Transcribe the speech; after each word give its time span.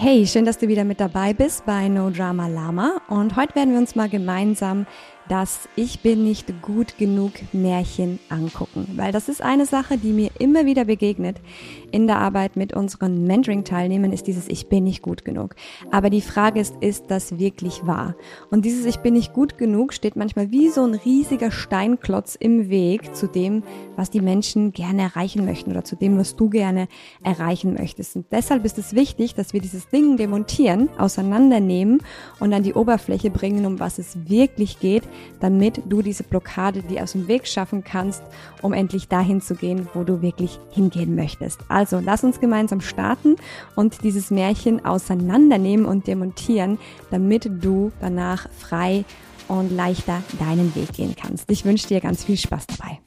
Hey, 0.00 0.28
schön, 0.28 0.44
dass 0.44 0.58
du 0.58 0.68
wieder 0.68 0.84
mit 0.84 1.00
dabei 1.00 1.32
bist 1.32 1.66
bei 1.66 1.88
No 1.88 2.10
Drama 2.10 2.46
Lama. 2.46 3.00
Und 3.08 3.34
heute 3.34 3.56
werden 3.56 3.72
wir 3.72 3.80
uns 3.80 3.96
mal 3.96 4.08
gemeinsam 4.08 4.86
das 5.28 5.68
Ich 5.76 6.00
bin 6.00 6.24
nicht 6.24 6.62
gut 6.62 6.98
genug 6.98 7.32
Märchen 7.52 8.18
angucken, 8.28 8.86
weil 8.96 9.12
das 9.12 9.28
ist 9.28 9.42
eine 9.42 9.66
Sache, 9.66 9.98
die 9.98 10.12
mir 10.12 10.30
immer 10.38 10.66
wieder 10.66 10.86
begegnet 10.86 11.40
in 11.90 12.06
der 12.06 12.18
Arbeit 12.18 12.56
mit 12.56 12.72
unseren 12.74 13.24
Mentoring-Teilnehmern, 13.24 14.12
ist 14.12 14.26
dieses 14.26 14.48
Ich 14.48 14.68
bin 14.68 14.84
nicht 14.84 15.02
gut 15.02 15.24
genug. 15.24 15.54
Aber 15.90 16.10
die 16.10 16.20
Frage 16.20 16.60
ist, 16.60 16.74
ist 16.80 17.04
das 17.08 17.38
wirklich 17.38 17.86
wahr? 17.86 18.16
Und 18.50 18.64
dieses 18.64 18.86
Ich 18.86 18.98
bin 18.98 19.14
nicht 19.14 19.32
gut 19.32 19.58
genug 19.58 19.92
steht 19.92 20.16
manchmal 20.16 20.50
wie 20.50 20.68
so 20.68 20.82
ein 20.84 20.94
riesiger 20.94 21.50
Steinklotz 21.50 22.34
im 22.34 22.68
Weg 22.68 23.14
zu 23.14 23.26
dem, 23.26 23.62
was 23.96 24.10
die 24.10 24.20
Menschen 24.20 24.72
gerne 24.72 25.02
erreichen 25.02 25.44
möchten 25.44 25.70
oder 25.70 25.84
zu 25.84 25.96
dem, 25.96 26.18
was 26.18 26.36
du 26.36 26.48
gerne 26.48 26.88
erreichen 27.22 27.74
möchtest. 27.74 28.16
Und 28.16 28.26
deshalb 28.30 28.64
ist 28.64 28.78
es 28.78 28.94
wichtig, 28.94 29.34
dass 29.34 29.52
wir 29.52 29.60
dieses 29.60 29.88
Ding 29.88 30.16
demontieren, 30.16 30.88
auseinandernehmen 30.98 32.02
und 32.40 32.52
an 32.52 32.62
die 32.62 32.74
Oberfläche 32.74 33.30
bringen, 33.30 33.66
um 33.66 33.80
was 33.80 33.98
es 33.98 34.28
wirklich 34.28 34.80
geht, 34.80 35.02
damit 35.40 35.82
du 35.86 36.02
diese 36.02 36.22
Blockade 36.22 36.82
dir 36.82 37.02
aus 37.02 37.12
dem 37.12 37.28
Weg 37.28 37.46
schaffen 37.46 37.84
kannst, 37.84 38.22
um 38.62 38.72
endlich 38.72 39.08
dahin 39.08 39.40
zu 39.40 39.54
gehen, 39.54 39.88
wo 39.94 40.04
du 40.04 40.22
wirklich 40.22 40.58
hingehen 40.70 41.14
möchtest. 41.14 41.60
Also 41.68 42.00
lass 42.04 42.24
uns 42.24 42.40
gemeinsam 42.40 42.80
starten 42.80 43.36
und 43.76 44.02
dieses 44.02 44.30
Märchen 44.30 44.84
auseinandernehmen 44.84 45.86
und 45.86 46.06
demontieren, 46.06 46.78
damit 47.10 47.50
du 47.62 47.92
danach 48.00 48.48
frei 48.56 49.04
und 49.48 49.70
leichter 49.74 50.22
deinen 50.38 50.74
Weg 50.74 50.92
gehen 50.92 51.14
kannst. 51.20 51.50
Ich 51.50 51.64
wünsche 51.64 51.88
dir 51.88 52.00
ganz 52.00 52.24
viel 52.24 52.36
Spaß 52.36 52.66
dabei. 52.66 52.98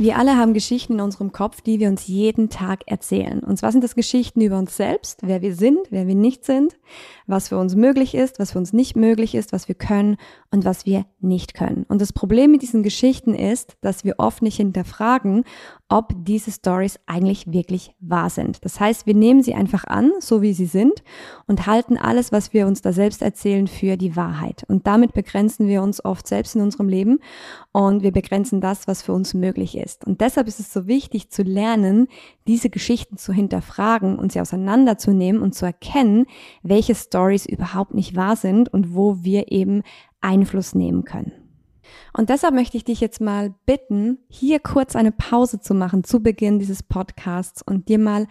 Wir 0.00 0.16
alle 0.16 0.36
haben 0.36 0.54
Geschichten 0.54 0.92
in 0.92 1.00
unserem 1.00 1.32
Kopf, 1.32 1.60
die 1.60 1.80
wir 1.80 1.88
uns 1.88 2.06
jeden 2.06 2.50
Tag 2.50 2.82
erzählen. 2.86 3.40
Und 3.40 3.56
zwar 3.56 3.72
sind 3.72 3.82
das 3.82 3.96
Geschichten 3.96 4.40
über 4.40 4.56
uns 4.56 4.76
selbst, 4.76 5.22
wer 5.24 5.42
wir 5.42 5.56
sind, 5.56 5.80
wer 5.90 6.06
wir 6.06 6.14
nicht 6.14 6.44
sind, 6.44 6.78
was 7.26 7.48
für 7.48 7.58
uns 7.58 7.74
möglich 7.74 8.14
ist, 8.14 8.38
was 8.38 8.52
für 8.52 8.58
uns 8.58 8.72
nicht 8.72 8.94
möglich 8.94 9.34
ist, 9.34 9.52
was 9.52 9.66
wir 9.66 9.74
können 9.74 10.16
und 10.52 10.64
was 10.64 10.86
wir 10.86 11.04
nicht 11.18 11.52
können. 11.52 11.84
Und 11.88 12.00
das 12.00 12.12
Problem 12.12 12.52
mit 12.52 12.62
diesen 12.62 12.84
Geschichten 12.84 13.34
ist, 13.34 13.76
dass 13.80 14.04
wir 14.04 14.14
oft 14.18 14.40
nicht 14.40 14.58
hinterfragen, 14.58 15.42
ob 15.90 16.12
diese 16.24 16.50
Stories 16.50 16.98
eigentlich 17.06 17.50
wirklich 17.50 17.94
wahr 17.98 18.28
sind. 18.28 18.62
Das 18.64 18.78
heißt, 18.78 19.06
wir 19.06 19.14
nehmen 19.14 19.42
sie 19.42 19.54
einfach 19.54 19.84
an, 19.84 20.12
so 20.20 20.42
wie 20.42 20.52
sie 20.52 20.66
sind 20.66 21.02
und 21.46 21.66
halten 21.66 21.96
alles, 21.96 22.30
was 22.30 22.52
wir 22.52 22.66
uns 22.66 22.82
da 22.82 22.92
selbst 22.92 23.22
erzählen, 23.22 23.66
für 23.66 23.96
die 23.96 24.14
Wahrheit. 24.14 24.64
Und 24.68 24.86
damit 24.86 25.14
begrenzen 25.14 25.66
wir 25.66 25.82
uns 25.82 26.04
oft 26.04 26.26
selbst 26.26 26.54
in 26.56 26.60
unserem 26.60 26.88
Leben 26.88 27.20
und 27.72 28.02
wir 28.02 28.12
begrenzen 28.12 28.60
das, 28.60 28.86
was 28.86 29.02
für 29.02 29.14
uns 29.14 29.32
möglich 29.32 29.78
ist. 29.78 30.04
Und 30.04 30.20
deshalb 30.20 30.46
ist 30.46 30.60
es 30.60 30.72
so 30.72 30.86
wichtig 30.86 31.30
zu 31.30 31.42
lernen, 31.42 32.08
diese 32.46 32.68
Geschichten 32.68 33.16
zu 33.16 33.32
hinterfragen 33.32 34.18
und 34.18 34.32
sie 34.32 34.40
auseinanderzunehmen 34.42 35.40
und 35.40 35.54
zu 35.54 35.64
erkennen, 35.64 36.26
welche 36.62 36.94
Stories 36.94 37.46
überhaupt 37.46 37.94
nicht 37.94 38.14
wahr 38.14 38.36
sind 38.36 38.72
und 38.72 38.94
wo 38.94 39.22
wir 39.22 39.50
eben 39.50 39.82
Einfluss 40.20 40.74
nehmen 40.74 41.04
können. 41.04 41.32
Und 42.12 42.30
deshalb 42.30 42.54
möchte 42.54 42.76
ich 42.76 42.84
dich 42.84 43.00
jetzt 43.00 43.20
mal 43.20 43.54
bitten, 43.66 44.18
hier 44.28 44.60
kurz 44.60 44.96
eine 44.96 45.12
Pause 45.12 45.60
zu 45.60 45.74
machen 45.74 46.04
zu 46.04 46.20
Beginn 46.20 46.58
dieses 46.58 46.82
Podcasts 46.82 47.62
und 47.62 47.88
dir 47.88 47.98
mal 47.98 48.26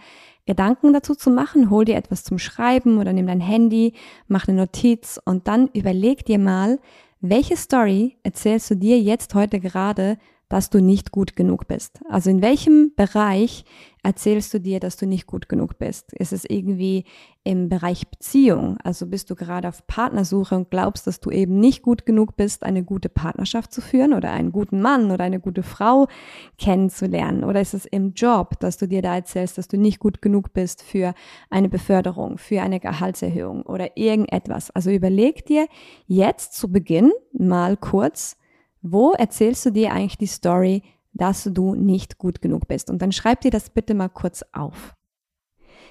Gedanken 0.46 0.92
dazu 0.92 1.14
zu 1.14 1.30
machen. 1.30 1.70
Hol 1.70 1.84
dir 1.84 1.96
etwas 1.96 2.24
zum 2.24 2.38
Schreiben 2.38 2.98
oder 2.98 3.12
nimm 3.12 3.26
dein 3.26 3.40
Handy, 3.40 3.94
mach 4.26 4.48
eine 4.48 4.56
Notiz 4.56 5.20
und 5.24 5.46
dann 5.46 5.68
überleg 5.74 6.24
dir 6.24 6.38
mal, 6.38 6.78
welche 7.20 7.56
Story 7.56 8.16
erzählst 8.22 8.70
du 8.70 8.76
dir 8.76 9.00
jetzt 9.00 9.34
heute 9.34 9.60
gerade 9.60 10.18
dass 10.48 10.70
du 10.70 10.80
nicht 10.80 11.12
gut 11.12 11.36
genug 11.36 11.68
bist? 11.68 12.00
Also 12.08 12.30
in 12.30 12.40
welchem 12.42 12.92
Bereich 12.96 13.64
erzählst 14.02 14.54
du 14.54 14.60
dir, 14.60 14.80
dass 14.80 14.96
du 14.96 15.06
nicht 15.06 15.26
gut 15.26 15.48
genug 15.48 15.78
bist? 15.78 16.12
Ist 16.14 16.32
es 16.32 16.44
irgendwie 16.44 17.04
im 17.44 17.68
Bereich 17.68 18.08
Beziehung? 18.08 18.78
Also 18.82 19.06
bist 19.06 19.28
du 19.28 19.34
gerade 19.34 19.68
auf 19.68 19.86
Partnersuche 19.86 20.54
und 20.56 20.70
glaubst, 20.70 21.06
dass 21.06 21.20
du 21.20 21.30
eben 21.30 21.58
nicht 21.58 21.82
gut 21.82 22.06
genug 22.06 22.36
bist, 22.36 22.62
eine 22.62 22.82
gute 22.82 23.10
Partnerschaft 23.10 23.72
zu 23.72 23.82
führen 23.82 24.14
oder 24.14 24.30
einen 24.30 24.52
guten 24.52 24.80
Mann 24.80 25.10
oder 25.10 25.24
eine 25.24 25.40
gute 25.40 25.62
Frau 25.62 26.06
kennenzulernen? 26.56 27.44
Oder 27.44 27.60
ist 27.60 27.74
es 27.74 27.84
im 27.84 28.14
Job, 28.14 28.58
dass 28.60 28.78
du 28.78 28.88
dir 28.88 29.02
da 29.02 29.16
erzählst, 29.16 29.58
dass 29.58 29.68
du 29.68 29.76
nicht 29.76 29.98
gut 29.98 30.22
genug 30.22 30.54
bist 30.54 30.82
für 30.82 31.12
eine 31.50 31.68
Beförderung, 31.68 32.38
für 32.38 32.62
eine 32.62 32.80
Gehaltserhöhung 32.80 33.62
oder 33.62 33.96
irgendetwas? 33.96 34.70
Also 34.70 34.90
überleg 34.90 35.44
dir 35.44 35.66
jetzt 36.06 36.54
zu 36.54 36.72
Beginn 36.72 37.12
mal 37.32 37.76
kurz, 37.76 38.36
wo 38.82 39.12
erzählst 39.12 39.66
du 39.66 39.70
dir 39.70 39.92
eigentlich 39.92 40.18
die 40.18 40.26
Story, 40.26 40.82
dass 41.12 41.44
du 41.44 41.74
nicht 41.74 42.18
gut 42.18 42.40
genug 42.40 42.68
bist? 42.68 42.90
Und 42.90 43.02
dann 43.02 43.12
schreib 43.12 43.40
dir 43.40 43.50
das 43.50 43.70
bitte 43.70 43.94
mal 43.94 44.08
kurz 44.08 44.44
auf. 44.52 44.94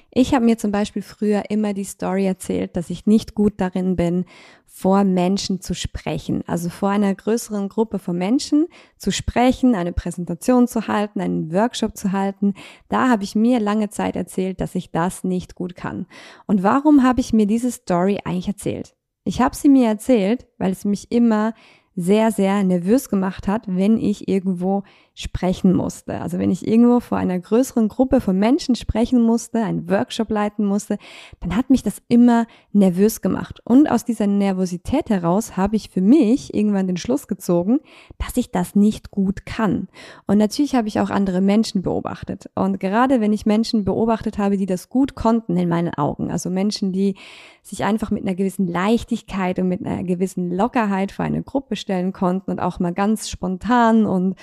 Ich 0.09 0.33
habe 0.33 0.45
mir 0.45 0.57
zum 0.57 0.71
Beispiel 0.71 1.01
früher 1.01 1.43
immer 1.49 1.73
die 1.73 1.83
Story 1.83 2.25
erzählt, 2.25 2.75
dass 2.75 2.89
ich 2.89 3.05
nicht 3.05 3.35
gut 3.35 3.55
darin 3.57 3.95
bin, 3.95 4.25
vor 4.65 5.03
Menschen 5.03 5.59
zu 5.59 5.73
sprechen, 5.73 6.43
also 6.47 6.69
vor 6.69 6.89
einer 6.89 7.13
größeren 7.13 7.67
Gruppe 7.67 7.99
von 7.99 8.17
Menschen 8.17 8.67
zu 8.97 9.11
sprechen, 9.11 9.75
eine 9.75 9.91
Präsentation 9.91 10.67
zu 10.67 10.87
halten, 10.87 11.19
einen 11.19 11.51
Workshop 11.51 11.97
zu 11.97 12.11
halten. 12.11 12.53
Da 12.89 13.09
habe 13.09 13.23
ich 13.23 13.35
mir 13.35 13.59
lange 13.59 13.89
Zeit 13.89 14.15
erzählt, 14.15 14.61
dass 14.61 14.75
ich 14.75 14.91
das 14.91 15.23
nicht 15.23 15.55
gut 15.55 15.75
kann. 15.75 16.05
Und 16.45 16.63
warum 16.63 17.03
habe 17.03 17.19
ich 17.19 17.33
mir 17.33 17.45
diese 17.45 17.71
Story 17.71 18.19
eigentlich 18.23 18.47
erzählt? 18.47 18.95
Ich 19.23 19.41
habe 19.41 19.55
sie 19.55 19.67
mir 19.67 19.87
erzählt, 19.87 20.47
weil 20.57 20.71
es 20.71 20.85
mich 20.85 21.11
immer 21.11 21.53
sehr, 21.97 22.31
sehr 22.31 22.63
nervös 22.63 23.09
gemacht 23.09 23.47
hat, 23.47 23.63
wenn 23.67 23.97
ich 23.97 24.27
irgendwo 24.27 24.83
sprechen 25.15 25.73
musste. 25.73 26.21
Also 26.21 26.37
wenn 26.37 26.51
ich 26.51 26.67
irgendwo 26.67 26.99
vor 26.99 27.17
einer 27.17 27.39
größeren 27.39 27.87
Gruppe 27.87 28.21
von 28.21 28.37
Menschen 28.37 28.75
sprechen 28.75 29.19
musste, 29.19 29.63
einen 29.63 29.89
Workshop 29.89 30.29
leiten 30.29 30.63
musste, 30.63 30.99
dann 31.39 31.55
hat 31.55 31.71
mich 31.71 31.81
das 31.81 32.03
immer 32.07 32.45
nervös 32.71 33.21
gemacht. 33.21 33.61
Und 33.63 33.89
aus 33.89 34.05
dieser 34.05 34.27
Nervosität 34.27 35.09
heraus 35.09 35.57
habe 35.57 35.75
ich 35.75 35.89
für 35.89 36.01
mich 36.01 36.53
irgendwann 36.53 36.85
den 36.85 36.97
Schluss 36.97 37.27
gezogen, 37.27 37.79
dass 38.19 38.37
ich 38.37 38.51
das 38.51 38.75
nicht 38.75 39.09
gut 39.09 39.47
kann. 39.47 39.87
Und 40.27 40.37
natürlich 40.37 40.75
habe 40.75 40.87
ich 40.87 40.99
auch 40.99 41.09
andere 41.09 41.41
Menschen 41.41 41.81
beobachtet. 41.81 42.51
Und 42.53 42.79
gerade 42.79 43.19
wenn 43.19 43.33
ich 43.33 43.47
Menschen 43.47 43.85
beobachtet 43.85 44.37
habe, 44.37 44.57
die 44.57 44.67
das 44.67 44.89
gut 44.89 45.15
konnten 45.15 45.57
in 45.57 45.67
meinen 45.67 45.95
Augen, 45.95 46.29
also 46.29 46.51
Menschen, 46.51 46.93
die 46.93 47.15
sich 47.63 47.83
einfach 47.83 48.11
mit 48.11 48.21
einer 48.21 48.35
gewissen 48.35 48.67
Leichtigkeit 48.67 49.57
und 49.57 49.67
mit 49.67 49.83
einer 49.83 50.03
gewissen 50.03 50.51
Lockerheit 50.51 51.11
vor 51.11 51.25
eine 51.25 51.41
Gruppe 51.41 51.75
stellen 51.87 52.11
konnten 52.11 52.51
und 52.51 52.59
auch 52.59 52.79
mal 52.79 52.93
ganz 52.93 53.29
spontan 53.29 54.05
und 54.05 54.35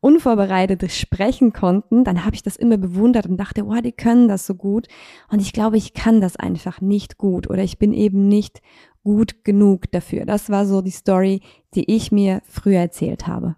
unvorbereitet 0.00 0.92
sprechen 0.92 1.54
konnten, 1.54 2.04
dann 2.04 2.26
habe 2.26 2.34
ich 2.34 2.42
das 2.42 2.56
immer 2.56 2.76
bewundert 2.76 3.26
und 3.26 3.38
dachte, 3.38 3.66
wow, 3.66 3.80
die 3.80 3.92
können 3.92 4.28
das 4.28 4.46
so 4.46 4.54
gut. 4.54 4.86
Und 5.30 5.40
ich 5.40 5.54
glaube, 5.54 5.78
ich 5.78 5.94
kann 5.94 6.20
das 6.20 6.36
einfach 6.36 6.82
nicht 6.82 7.16
gut 7.16 7.48
oder 7.48 7.62
ich 7.62 7.78
bin 7.78 7.94
eben 7.94 8.28
nicht 8.28 8.60
gut 9.02 9.44
genug 9.44 9.90
dafür. 9.92 10.26
Das 10.26 10.50
war 10.50 10.66
so 10.66 10.82
die 10.82 10.90
Story, 10.90 11.40
die 11.74 11.90
ich 11.90 12.12
mir 12.12 12.42
früher 12.44 12.80
erzählt 12.80 13.26
habe. 13.26 13.56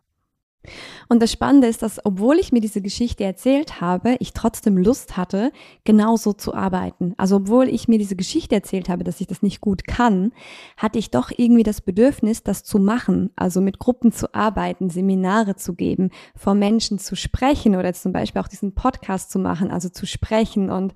Und 1.08 1.20
das 1.20 1.32
Spannende 1.32 1.66
ist, 1.66 1.82
dass 1.82 2.04
obwohl 2.04 2.38
ich 2.38 2.52
mir 2.52 2.60
diese 2.60 2.80
Geschichte 2.80 3.24
erzählt 3.24 3.80
habe, 3.80 4.16
ich 4.20 4.32
trotzdem 4.32 4.78
Lust 4.78 5.16
hatte, 5.16 5.52
genauso 5.84 6.32
zu 6.32 6.54
arbeiten. 6.54 7.14
Also 7.16 7.36
obwohl 7.36 7.68
ich 7.68 7.88
mir 7.88 7.98
diese 7.98 8.16
Geschichte 8.16 8.54
erzählt 8.54 8.88
habe, 8.88 9.02
dass 9.02 9.20
ich 9.20 9.26
das 9.26 9.42
nicht 9.42 9.60
gut 9.60 9.86
kann, 9.86 10.32
hatte 10.76 10.98
ich 10.98 11.10
doch 11.10 11.30
irgendwie 11.36 11.64
das 11.64 11.80
Bedürfnis, 11.80 12.42
das 12.42 12.62
zu 12.62 12.78
machen. 12.78 13.30
Also 13.34 13.60
mit 13.60 13.78
Gruppen 13.78 14.12
zu 14.12 14.34
arbeiten, 14.34 14.88
Seminare 14.88 15.56
zu 15.56 15.74
geben, 15.74 16.10
vor 16.36 16.54
Menschen 16.54 16.98
zu 16.98 17.16
sprechen 17.16 17.76
oder 17.76 17.92
zum 17.92 18.12
Beispiel 18.12 18.40
auch 18.40 18.48
diesen 18.48 18.74
Podcast 18.74 19.30
zu 19.30 19.38
machen, 19.38 19.70
also 19.70 19.88
zu 19.88 20.06
sprechen 20.06 20.70
und 20.70 20.94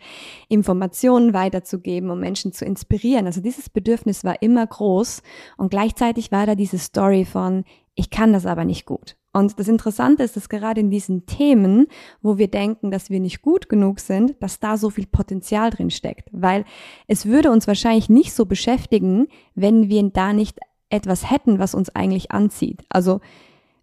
Informationen 0.49 1.35
weiterzugeben, 1.35 2.11
um 2.11 2.21
Menschen 2.21 2.53
zu 2.53 2.65
inspirieren. 2.65 3.27
Also 3.27 3.41
dieses 3.41 3.69
Bedürfnis 3.69 4.25
war 4.25 4.41
immer 4.43 4.67
groß 4.67 5.23
und 5.57 5.71
gleichzeitig 5.71 6.31
war 6.31 6.47
da 6.47 6.55
diese 6.55 6.79
Story 6.79 7.25
von, 7.25 7.65
ich 7.95 8.11
kann 8.11 8.33
das 8.33 8.47
aber 8.47 8.65
nicht 8.65 8.85
gut. 8.87 9.17
Und 9.37 9.59
das 9.61 9.69
Interessante 9.69 10.23
ist, 10.23 10.35
dass 10.35 10.49
gerade 10.49 10.81
in 10.81 10.91
diesen 10.91 11.27
Themen, 11.27 11.89
wo 12.23 12.39
wir 12.39 12.49
denken, 12.49 12.91
dass 12.91 13.11
wir 13.11 13.21
nicht 13.21 13.43
gut 13.43 13.69
genug 13.69 14.01
sind, 14.01 14.35
dass 14.41 14.61
da 14.61 14.79
so 14.79 14.89
viel 14.89 15.07
Potenzial 15.07 15.69
drin 15.69 15.91
steckt. 15.91 16.31
Weil 16.33 16.65
es 17.07 17.27
würde 17.27 17.51
uns 17.51 17.67
wahrscheinlich 17.67 18.09
nicht 18.09 18.33
so 18.33 18.47
beschäftigen, 18.47 19.27
wenn 19.55 19.91
wir 19.91 20.03
da 20.09 20.33
nicht 20.33 20.59
etwas 20.89 21.31
hätten, 21.31 21.59
was 21.59 21.75
uns 21.75 21.91
eigentlich 21.91 22.31
anzieht. 22.31 22.83
Also 22.89 23.21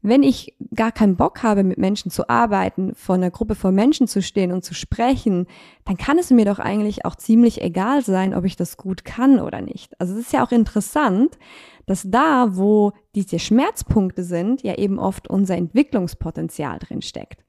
wenn 0.02 0.24
ich 0.24 0.56
gar 0.76 0.92
keinen 0.92 1.18
Bock 1.18 1.44
habe, 1.44 1.64
mit 1.64 1.78
Menschen 1.78 2.10
zu 2.10 2.28
arbeiten, 2.30 2.96
vor 2.96 3.16
einer 3.16 3.32
Gruppe 3.32 3.54
von 3.54 3.76
Menschen 3.76 4.08
zu 4.08 4.22
stehen 4.24 4.52
und 4.52 4.66
zu 4.66 4.74
sprechen, 4.74 5.46
dann 5.86 5.98
kann 5.98 6.18
es 6.18 6.32
mir 6.32 6.46
doch 6.46 6.60
eigentlich 6.60 7.06
auch 7.06 7.16
ziemlich 7.16 7.62
egal 7.62 8.04
sein, 8.04 8.34
ob 8.34 8.44
ich 8.44 8.56
das 8.56 8.76
gut 8.76 9.06
kann 9.06 9.40
oder 9.40 9.62
nicht. 9.62 10.00
Also 10.02 10.14
es 10.14 10.22
ist 10.22 10.34
ja 10.34 10.44
auch 10.44 10.52
interessant, 10.52 11.38
dass 11.85 12.03
da, 12.09 12.56
wo 12.56 12.94
diese 13.15 13.39
Schmerzpunkte 13.39 14.24
sind, 14.24 14.63
ja 14.63 14.75
eben 14.75 15.00
oft 15.00 15.30
unser 15.30 15.56
Entwicklungspotenzial 15.57 16.80
drin 16.80 17.01
steckt. 17.01 17.44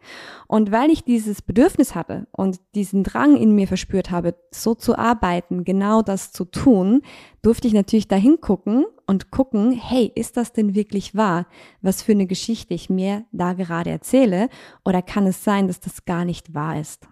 Und 0.47 0.73
weil 0.73 0.91
ich 0.91 1.05
dieses 1.05 1.43
Bedürfnis 1.43 1.95
hatte 1.95 2.27
und 2.33 2.61
diesen 2.75 3.05
Drang 3.05 3.37
in 3.37 3.55
mir 3.55 3.67
verspürt 3.67 4.11
habe, 4.11 4.35
so 4.51 4.75
zu 4.75 4.99
arbeiten, 4.99 5.65
genau 5.65 6.03
das 6.03 6.33
zu 6.33 6.45
tun, 6.45 7.03
durfte 7.43 7.69
ich 7.69 7.75
natürlich 7.75 8.09
dahin 8.09 8.41
gucken 8.41 8.85
und 9.07 9.31
gucken, 9.31 9.73
hey, 9.73 10.11
ist 10.15 10.37
das 10.37 10.53
denn 10.53 10.75
wirklich 10.75 11.15
wahr, 11.15 11.47
was 11.83 12.03
für 12.03 12.13
eine 12.13 12.27
Geschichte 12.27 12.75
ich 12.75 12.91
mir 12.91 13.25
da 13.33 13.53
gerade 13.53 13.91
erzähle? 13.91 14.49
Oder 14.85 15.03
kann 15.03 15.27
es 15.27 15.45
sein, 15.45 15.67
dass 15.69 15.81
das 15.81 16.05
gar 16.05 16.25
nicht 16.25 16.55
wahr 16.55 16.81
ist? 16.81 17.07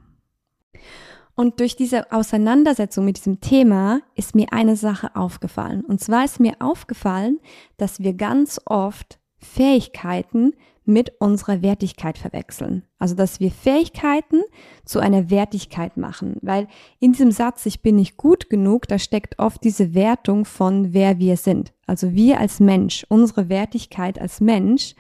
Und 1.34 1.60
durch 1.60 1.76
diese 1.76 2.12
Auseinandersetzung 2.12 3.04
mit 3.04 3.16
diesem 3.16 3.40
Thema 3.40 4.00
ist 4.14 4.34
mir 4.34 4.52
eine 4.52 4.76
Sache 4.76 5.16
aufgefallen. 5.16 5.82
Und 5.82 6.00
zwar 6.00 6.24
ist 6.24 6.40
mir 6.40 6.56
aufgefallen, 6.60 7.40
dass 7.78 8.00
wir 8.00 8.14
ganz 8.14 8.60
oft 8.66 9.18
Fähigkeiten 9.38 10.52
mit 10.84 11.20
unserer 11.20 11.62
Wertigkeit 11.62 12.18
verwechseln. 12.18 12.84
Also, 12.98 13.14
dass 13.14 13.40
wir 13.40 13.50
Fähigkeiten 13.50 14.42
zu 14.84 14.98
einer 14.98 15.30
Wertigkeit 15.30 15.96
machen. 15.96 16.36
Weil 16.42 16.66
in 16.98 17.12
diesem 17.12 17.30
Satz, 17.30 17.66
ich 17.66 17.82
bin 17.82 17.96
nicht 17.96 18.16
gut 18.16 18.50
genug, 18.50 18.88
da 18.88 18.98
steckt 18.98 19.38
oft 19.38 19.62
diese 19.62 19.94
Wertung 19.94 20.44
von 20.44 20.92
wer 20.92 21.18
wir 21.18 21.36
sind. 21.36 21.72
Also 21.86 22.12
wir 22.14 22.40
als 22.40 22.58
Mensch, 22.58 23.06
unsere 23.08 23.48
Wertigkeit 23.48 24.20
als 24.20 24.40
Mensch 24.40 24.94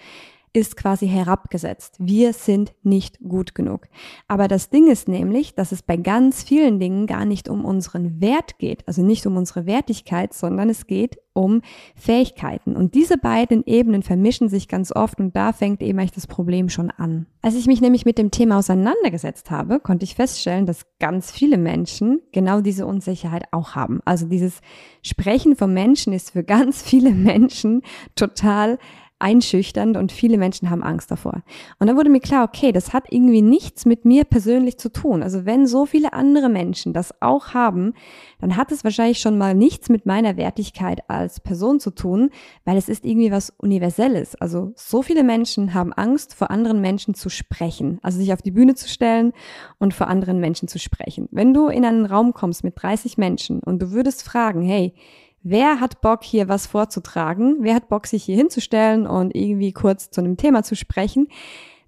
ist 0.52 0.76
quasi 0.76 1.08
herabgesetzt. 1.08 1.96
Wir 1.98 2.32
sind 2.32 2.74
nicht 2.82 3.20
gut 3.20 3.54
genug. 3.54 3.88
Aber 4.28 4.48
das 4.48 4.68
Ding 4.68 4.90
ist 4.90 5.08
nämlich, 5.08 5.54
dass 5.54 5.72
es 5.72 5.82
bei 5.82 5.96
ganz 5.96 6.42
vielen 6.42 6.78
Dingen 6.78 7.06
gar 7.06 7.24
nicht 7.24 7.48
um 7.48 7.64
unseren 7.64 8.20
Wert 8.20 8.58
geht, 8.58 8.86
also 8.86 9.02
nicht 9.02 9.26
um 9.26 9.36
unsere 9.36 9.64
Wertigkeit, 9.64 10.34
sondern 10.34 10.68
es 10.68 10.86
geht 10.86 11.18
um 11.32 11.62
Fähigkeiten. 11.94 12.76
Und 12.76 12.94
diese 12.94 13.16
beiden 13.16 13.64
Ebenen 13.64 14.02
vermischen 14.02 14.50
sich 14.50 14.68
ganz 14.68 14.94
oft 14.94 15.18
und 15.18 15.34
da 15.34 15.54
fängt 15.54 15.82
eben 15.82 15.98
eigentlich 15.98 16.12
das 16.12 16.26
Problem 16.26 16.68
schon 16.68 16.90
an. 16.90 17.26
Als 17.40 17.54
ich 17.54 17.66
mich 17.66 17.80
nämlich 17.80 18.04
mit 18.04 18.18
dem 18.18 18.30
Thema 18.30 18.58
auseinandergesetzt 18.58 19.50
habe, 19.50 19.80
konnte 19.80 20.04
ich 20.04 20.14
feststellen, 20.14 20.66
dass 20.66 20.86
ganz 20.98 21.30
viele 21.30 21.56
Menschen 21.56 22.20
genau 22.32 22.60
diese 22.60 22.86
Unsicherheit 22.86 23.44
auch 23.50 23.74
haben. 23.74 24.00
Also 24.04 24.26
dieses 24.26 24.60
Sprechen 25.02 25.56
von 25.56 25.72
Menschen 25.72 26.12
ist 26.12 26.32
für 26.32 26.44
ganz 26.52 26.82
viele 26.82 27.12
Menschen 27.12 27.80
total 28.14 28.78
einschüchternd 29.22 29.96
und 29.96 30.12
viele 30.12 30.36
Menschen 30.36 30.68
haben 30.68 30.82
Angst 30.82 31.10
davor. 31.10 31.42
Und 31.78 31.86
dann 31.86 31.96
wurde 31.96 32.10
mir 32.10 32.20
klar, 32.20 32.44
okay, 32.44 32.72
das 32.72 32.92
hat 32.92 33.04
irgendwie 33.10 33.40
nichts 33.40 33.86
mit 33.86 34.04
mir 34.04 34.24
persönlich 34.24 34.78
zu 34.78 34.90
tun. 34.90 35.22
Also 35.22 35.46
wenn 35.46 35.66
so 35.66 35.86
viele 35.86 36.12
andere 36.12 36.48
Menschen 36.48 36.92
das 36.92 37.14
auch 37.22 37.54
haben, 37.54 37.94
dann 38.40 38.56
hat 38.56 38.72
es 38.72 38.84
wahrscheinlich 38.84 39.20
schon 39.20 39.38
mal 39.38 39.54
nichts 39.54 39.88
mit 39.88 40.04
meiner 40.04 40.36
Wertigkeit 40.36 41.08
als 41.08 41.40
Person 41.40 41.78
zu 41.78 41.90
tun, 41.90 42.30
weil 42.64 42.76
es 42.76 42.88
ist 42.88 43.04
irgendwie 43.04 43.30
was 43.30 43.50
Universelles. 43.50 44.34
Also 44.34 44.72
so 44.74 45.02
viele 45.02 45.22
Menschen 45.22 45.72
haben 45.72 45.92
Angst, 45.92 46.34
vor 46.34 46.50
anderen 46.50 46.80
Menschen 46.80 47.14
zu 47.14 47.28
sprechen, 47.28 48.00
also 48.02 48.18
sich 48.18 48.32
auf 48.32 48.42
die 48.42 48.50
Bühne 48.50 48.74
zu 48.74 48.88
stellen 48.88 49.32
und 49.78 49.94
vor 49.94 50.08
anderen 50.08 50.40
Menschen 50.40 50.66
zu 50.66 50.78
sprechen. 50.78 51.28
Wenn 51.30 51.54
du 51.54 51.68
in 51.68 51.84
einen 51.84 52.06
Raum 52.06 52.34
kommst 52.34 52.64
mit 52.64 52.74
30 52.76 53.18
Menschen 53.18 53.60
und 53.60 53.80
du 53.80 53.92
würdest 53.92 54.24
fragen, 54.24 54.62
hey, 54.62 54.94
Wer 55.42 55.80
hat 55.80 56.00
Bock, 56.00 56.22
hier 56.22 56.48
was 56.48 56.66
vorzutragen? 56.66 57.56
Wer 57.60 57.74
hat 57.74 57.88
Bock, 57.88 58.06
sich 58.06 58.24
hier 58.24 58.36
hinzustellen 58.36 59.06
und 59.06 59.34
irgendwie 59.34 59.72
kurz 59.72 60.10
zu 60.10 60.20
einem 60.20 60.36
Thema 60.36 60.62
zu 60.62 60.76
sprechen? 60.76 61.28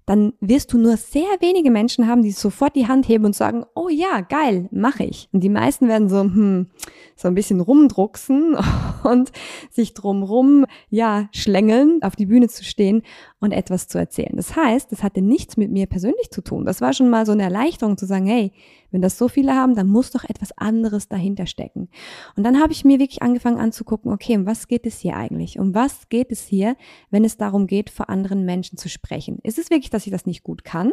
dann 0.05 0.33
wirst 0.39 0.71
du 0.71 0.77
nur 0.77 0.97
sehr 0.97 1.27
wenige 1.39 1.71
Menschen 1.71 2.07
haben, 2.07 2.21
die 2.21 2.31
sofort 2.31 2.75
die 2.75 2.87
Hand 2.87 3.07
heben 3.07 3.25
und 3.25 3.35
sagen, 3.35 3.65
oh 3.73 3.89
ja, 3.89 4.21
geil, 4.21 4.69
mache 4.71 5.03
ich. 5.03 5.29
Und 5.31 5.41
die 5.41 5.49
meisten 5.49 5.87
werden 5.87 6.09
so, 6.09 6.21
hm, 6.21 6.67
so 7.15 7.27
ein 7.27 7.33
bisschen 7.33 7.59
rumdrucksen 7.59 8.55
und 9.03 9.31
sich 9.71 9.95
drumrum, 9.95 10.65
ja, 10.89 11.27
schlängeln, 11.31 12.03
auf 12.03 12.15
die 12.15 12.27
Bühne 12.27 12.47
zu 12.49 12.63
stehen 12.63 13.01
und 13.39 13.51
etwas 13.51 13.87
zu 13.87 13.97
erzählen. 13.97 14.33
Das 14.35 14.55
heißt, 14.55 14.91
das 14.91 15.01
hatte 15.01 15.23
nichts 15.23 15.57
mit 15.57 15.71
mir 15.71 15.87
persönlich 15.87 16.29
zu 16.29 16.41
tun. 16.41 16.65
Das 16.65 16.81
war 16.81 16.93
schon 16.93 17.09
mal 17.09 17.25
so 17.25 17.31
eine 17.31 17.43
Erleichterung 17.43 17.97
zu 17.97 18.05
sagen, 18.05 18.27
hey, 18.27 18.51
wenn 18.91 19.01
das 19.01 19.17
so 19.17 19.27
viele 19.27 19.55
haben, 19.55 19.75
dann 19.75 19.87
muss 19.87 20.11
doch 20.11 20.23
etwas 20.23 20.57
anderes 20.57 21.07
dahinter 21.07 21.45
stecken. 21.45 21.89
Und 22.35 22.43
dann 22.43 22.59
habe 22.61 22.73
ich 22.73 22.85
mir 22.85 22.99
wirklich 22.99 23.21
angefangen 23.21 23.57
anzugucken, 23.57 24.11
okay, 24.11 24.37
um 24.37 24.45
was 24.45 24.67
geht 24.67 24.85
es 24.85 24.99
hier 24.99 25.15
eigentlich? 25.15 25.59
Um 25.59 25.75
was 25.75 26.09
geht 26.09 26.31
es 26.31 26.45
hier, 26.45 26.75
wenn 27.09 27.25
es 27.25 27.37
darum 27.37 27.67
geht, 27.67 27.89
vor 27.89 28.09
anderen 28.09 28.45
Menschen 28.45 28.77
zu 28.77 28.89
sprechen? 28.89 29.39
Ist 29.43 29.59
es 29.59 29.69
wirklich, 29.69 29.89
dass 29.89 30.05
ich 30.05 30.11
das 30.11 30.25
nicht 30.25 30.43
gut 30.43 30.63
kann 30.63 30.91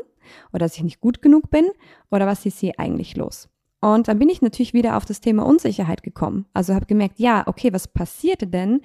oder 0.52 0.60
dass 0.60 0.76
ich 0.76 0.82
nicht 0.82 1.00
gut 1.00 1.22
genug 1.22 1.50
bin 1.50 1.66
oder 2.10 2.26
was 2.26 2.46
ist 2.46 2.60
hier 2.60 2.78
eigentlich 2.78 3.16
los? 3.16 3.48
Und 3.84 4.06
dann 4.06 4.20
bin 4.20 4.28
ich 4.28 4.40
natürlich 4.40 4.74
wieder 4.74 4.96
auf 4.96 5.04
das 5.04 5.20
Thema 5.20 5.44
Unsicherheit 5.44 6.04
gekommen. 6.04 6.46
Also 6.54 6.72
habe 6.72 6.86
gemerkt, 6.86 7.18
ja, 7.18 7.42
okay, 7.48 7.72
was 7.72 7.88
passiert 7.88 8.54
denn, 8.54 8.80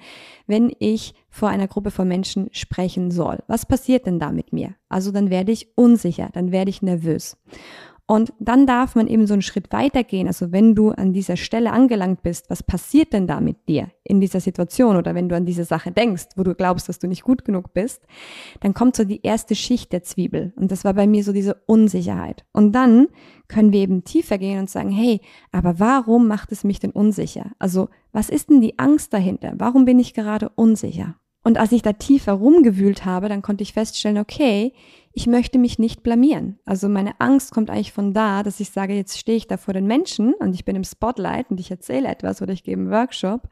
wenn 0.48 0.72
ich 0.80 1.14
vor 1.28 1.48
einer 1.50 1.68
Gruppe 1.68 1.92
von 1.92 2.08
Menschen 2.08 2.48
sprechen 2.50 3.12
soll? 3.12 3.38
Was 3.46 3.64
passiert 3.64 4.06
denn 4.06 4.18
da 4.18 4.32
mit 4.32 4.52
mir? 4.52 4.74
Also 4.88 5.12
dann 5.12 5.30
werde 5.30 5.52
ich 5.52 5.68
unsicher, 5.76 6.30
dann 6.32 6.50
werde 6.50 6.70
ich 6.70 6.82
nervös. 6.82 7.36
Und 8.10 8.32
dann 8.40 8.66
darf 8.66 8.94
man 8.94 9.06
eben 9.06 9.26
so 9.26 9.34
einen 9.34 9.42
Schritt 9.42 9.70
weitergehen. 9.70 10.28
Also 10.28 10.50
wenn 10.50 10.74
du 10.74 10.92
an 10.92 11.12
dieser 11.12 11.36
Stelle 11.36 11.72
angelangt 11.72 12.22
bist, 12.22 12.48
was 12.48 12.62
passiert 12.62 13.12
denn 13.12 13.26
da 13.26 13.38
mit 13.42 13.68
dir 13.68 13.90
in 14.02 14.18
dieser 14.18 14.40
Situation 14.40 14.96
oder 14.96 15.14
wenn 15.14 15.28
du 15.28 15.36
an 15.36 15.44
diese 15.44 15.64
Sache 15.64 15.92
denkst, 15.92 16.28
wo 16.34 16.42
du 16.42 16.54
glaubst, 16.54 16.88
dass 16.88 16.98
du 16.98 17.06
nicht 17.06 17.22
gut 17.22 17.44
genug 17.44 17.74
bist, 17.74 18.06
dann 18.60 18.72
kommt 18.72 18.96
so 18.96 19.04
die 19.04 19.20
erste 19.22 19.54
Schicht 19.54 19.92
der 19.92 20.04
Zwiebel. 20.04 20.54
Und 20.56 20.72
das 20.72 20.86
war 20.86 20.94
bei 20.94 21.06
mir 21.06 21.22
so 21.22 21.34
diese 21.34 21.56
Unsicherheit. 21.66 22.46
Und 22.54 22.72
dann 22.72 23.08
können 23.46 23.72
wir 23.72 23.80
eben 23.80 24.04
tiefer 24.04 24.38
gehen 24.38 24.60
und 24.60 24.70
sagen, 24.70 24.90
hey, 24.90 25.20
aber 25.52 25.78
warum 25.78 26.28
macht 26.28 26.50
es 26.50 26.64
mich 26.64 26.80
denn 26.80 26.92
unsicher? 26.92 27.50
Also 27.58 27.90
was 28.12 28.30
ist 28.30 28.48
denn 28.48 28.62
die 28.62 28.78
Angst 28.78 29.12
dahinter? 29.12 29.52
Warum 29.58 29.84
bin 29.84 29.98
ich 29.98 30.14
gerade 30.14 30.48
unsicher? 30.54 31.16
Und 31.44 31.58
als 31.58 31.72
ich 31.72 31.82
da 31.82 31.92
tiefer 31.92 32.32
rumgewühlt 32.32 33.04
habe, 33.04 33.28
dann 33.28 33.42
konnte 33.42 33.62
ich 33.62 33.72
feststellen, 33.72 34.18
okay, 34.18 34.72
ich 35.12 35.26
möchte 35.26 35.58
mich 35.58 35.78
nicht 35.78 36.02
blamieren. 36.02 36.58
Also 36.64 36.88
meine 36.88 37.20
Angst 37.20 37.52
kommt 37.52 37.70
eigentlich 37.70 37.92
von 37.92 38.12
da, 38.12 38.42
dass 38.42 38.60
ich 38.60 38.70
sage, 38.70 38.94
jetzt 38.94 39.18
stehe 39.18 39.36
ich 39.36 39.46
da 39.46 39.56
vor 39.56 39.74
den 39.74 39.86
Menschen 39.86 40.34
und 40.34 40.54
ich 40.54 40.64
bin 40.64 40.76
im 40.76 40.84
Spotlight 40.84 41.50
und 41.50 41.58
ich 41.58 41.70
erzähle 41.70 42.08
etwas 42.08 42.42
oder 42.42 42.52
ich 42.52 42.62
gebe 42.62 42.80
einen 42.80 42.90
Workshop. 42.90 43.48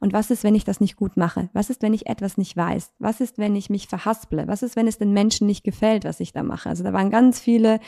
Und 0.00 0.12
was 0.12 0.30
ist, 0.30 0.44
wenn 0.44 0.54
ich 0.54 0.64
das 0.64 0.80
nicht 0.80 0.96
gut 0.96 1.16
mache? 1.16 1.48
Was 1.52 1.70
ist, 1.70 1.82
wenn 1.82 1.94
ich 1.94 2.06
etwas 2.06 2.36
nicht 2.36 2.56
weiß? 2.56 2.92
Was 2.98 3.20
ist, 3.20 3.38
wenn 3.38 3.56
ich 3.56 3.70
mich 3.70 3.88
verhasple? 3.88 4.46
Was 4.46 4.62
ist, 4.62 4.76
wenn 4.76 4.86
es 4.86 4.98
den 4.98 5.12
Menschen 5.12 5.46
nicht 5.46 5.64
gefällt, 5.64 6.04
was 6.04 6.20
ich 6.20 6.32
da 6.32 6.42
mache? 6.42 6.68
Also 6.68 6.84
da 6.84 6.92
waren 6.92 7.10
ganz 7.10 7.40
viele, 7.40 7.80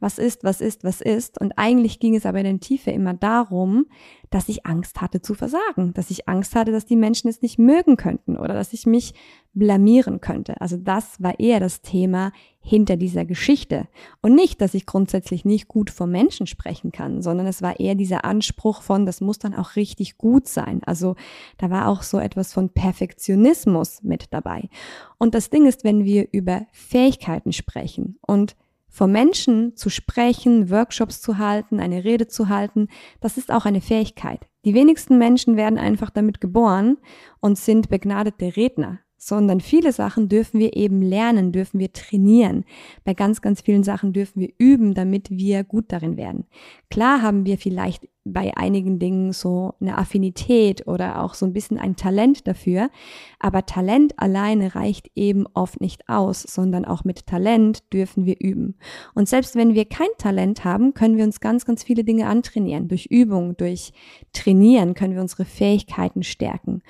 was 0.00 0.18
ist, 0.18 0.44
was 0.44 0.60
ist, 0.60 0.84
was 0.84 1.00
ist. 1.00 1.40
Und 1.40 1.52
eigentlich 1.56 2.00
ging 2.00 2.14
es 2.14 2.26
aber 2.26 2.38
in 2.38 2.44
der 2.44 2.60
Tiefe 2.60 2.90
immer 2.90 3.14
darum, 3.14 3.86
dass 4.30 4.48
ich 4.48 4.66
Angst 4.66 5.00
hatte 5.00 5.22
zu 5.22 5.34
versagen, 5.34 5.94
dass 5.94 6.10
ich 6.10 6.28
Angst 6.28 6.56
hatte, 6.56 6.72
dass 6.72 6.86
die 6.86 6.96
Menschen 6.96 7.28
es 7.28 7.40
nicht 7.40 7.58
mögen 7.58 7.96
könnten 7.96 8.36
oder 8.36 8.54
dass 8.54 8.72
ich 8.72 8.84
mich 8.84 9.14
blamieren 9.52 10.20
könnte. 10.20 10.60
Also 10.60 10.76
das 10.76 11.22
war 11.22 11.38
eher 11.38 11.60
das 11.60 11.82
Thema 11.82 12.32
hinter 12.64 12.96
dieser 12.96 13.26
Geschichte. 13.26 13.86
Und 14.22 14.34
nicht, 14.34 14.60
dass 14.60 14.72
ich 14.72 14.86
grundsätzlich 14.86 15.44
nicht 15.44 15.68
gut 15.68 15.90
vor 15.90 16.06
Menschen 16.06 16.46
sprechen 16.46 16.92
kann, 16.92 17.20
sondern 17.20 17.46
es 17.46 17.60
war 17.60 17.78
eher 17.78 17.94
dieser 17.94 18.24
Anspruch 18.24 18.80
von, 18.80 19.04
das 19.04 19.20
muss 19.20 19.38
dann 19.38 19.54
auch 19.54 19.76
richtig 19.76 20.16
gut 20.16 20.48
sein. 20.48 20.80
Also 20.86 21.14
da 21.58 21.68
war 21.68 21.88
auch 21.88 22.02
so 22.02 22.18
etwas 22.18 22.54
von 22.54 22.70
Perfektionismus 22.70 24.02
mit 24.02 24.32
dabei. 24.32 24.70
Und 25.18 25.34
das 25.34 25.50
Ding 25.50 25.66
ist, 25.66 25.84
wenn 25.84 26.04
wir 26.04 26.26
über 26.32 26.66
Fähigkeiten 26.72 27.52
sprechen 27.52 28.18
und 28.26 28.56
vor 28.88 29.08
Menschen 29.08 29.76
zu 29.76 29.90
sprechen, 29.90 30.70
Workshops 30.70 31.20
zu 31.20 31.36
halten, 31.36 31.80
eine 31.80 32.04
Rede 32.04 32.28
zu 32.28 32.48
halten, 32.48 32.88
das 33.20 33.36
ist 33.36 33.52
auch 33.52 33.66
eine 33.66 33.82
Fähigkeit. 33.82 34.46
Die 34.64 34.72
wenigsten 34.72 35.18
Menschen 35.18 35.56
werden 35.56 35.78
einfach 35.78 36.08
damit 36.08 36.40
geboren 36.40 36.96
und 37.40 37.58
sind 37.58 37.90
begnadete 37.90 38.56
Redner 38.56 39.00
sondern 39.24 39.60
viele 39.60 39.92
Sachen 39.92 40.28
dürfen 40.28 40.60
wir 40.60 40.76
eben 40.76 41.00
lernen, 41.00 41.50
dürfen 41.50 41.80
wir 41.80 41.94
trainieren. 41.94 42.64
Bei 43.04 43.14
ganz, 43.14 43.40
ganz 43.40 43.62
vielen 43.62 43.82
Sachen 43.82 44.12
dürfen 44.12 44.38
wir 44.38 44.50
üben, 44.58 44.92
damit 44.92 45.30
wir 45.30 45.64
gut 45.64 45.86
darin 45.88 46.18
werden. 46.18 46.44
Klar 46.90 47.22
haben 47.22 47.46
wir 47.46 47.56
vielleicht 47.56 48.06
bei 48.24 48.54
einigen 48.54 48.98
Dingen 48.98 49.32
so 49.32 49.72
eine 49.80 49.96
Affinität 49.96 50.86
oder 50.86 51.22
auch 51.22 51.32
so 51.32 51.46
ein 51.46 51.54
bisschen 51.54 51.78
ein 51.78 51.96
Talent 51.96 52.46
dafür, 52.46 52.90
aber 53.38 53.64
Talent 53.64 54.18
alleine 54.18 54.74
reicht 54.74 55.10
eben 55.14 55.46
oft 55.54 55.80
nicht 55.80 56.06
aus, 56.10 56.42
sondern 56.42 56.84
auch 56.84 57.04
mit 57.04 57.26
Talent 57.26 57.82
dürfen 57.94 58.26
wir 58.26 58.36
üben. 58.40 58.76
Und 59.14 59.26
selbst 59.26 59.56
wenn 59.56 59.74
wir 59.74 59.86
kein 59.86 60.08
Talent 60.18 60.64
haben, 60.64 60.92
können 60.92 61.16
wir 61.16 61.24
uns 61.24 61.40
ganz, 61.40 61.64
ganz 61.64 61.82
viele 61.82 62.04
Dinge 62.04 62.26
antrainieren. 62.26 62.88
Durch 62.88 63.06
Übung, 63.06 63.56
durch 63.56 63.92
Trainieren 64.34 64.92
können 64.94 65.14
wir 65.14 65.22
unsere 65.22 65.46
Fähigkeiten 65.46 66.22
stärken. 66.22 66.82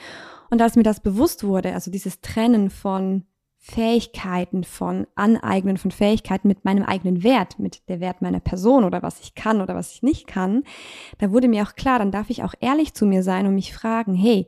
Und 0.54 0.62
als 0.62 0.76
mir 0.76 0.84
das 0.84 1.00
bewusst 1.00 1.42
wurde, 1.42 1.74
also 1.74 1.90
dieses 1.90 2.20
Trennen 2.20 2.70
von 2.70 3.24
Fähigkeiten, 3.58 4.62
von 4.62 5.08
Aneignen 5.16 5.78
von 5.78 5.90
Fähigkeiten 5.90 6.46
mit 6.46 6.64
meinem 6.64 6.84
eigenen 6.84 7.24
Wert, 7.24 7.58
mit 7.58 7.88
der 7.88 7.98
Wert 7.98 8.22
meiner 8.22 8.38
Person 8.38 8.84
oder 8.84 9.02
was 9.02 9.18
ich 9.18 9.34
kann 9.34 9.60
oder 9.60 9.74
was 9.74 9.90
ich 9.90 10.04
nicht 10.04 10.28
kann, 10.28 10.62
da 11.18 11.32
wurde 11.32 11.48
mir 11.48 11.64
auch 11.64 11.74
klar, 11.74 11.98
dann 11.98 12.12
darf 12.12 12.30
ich 12.30 12.44
auch 12.44 12.54
ehrlich 12.60 12.94
zu 12.94 13.04
mir 13.04 13.24
sein 13.24 13.48
und 13.48 13.56
mich 13.56 13.74
fragen, 13.74 14.14
hey, 14.14 14.46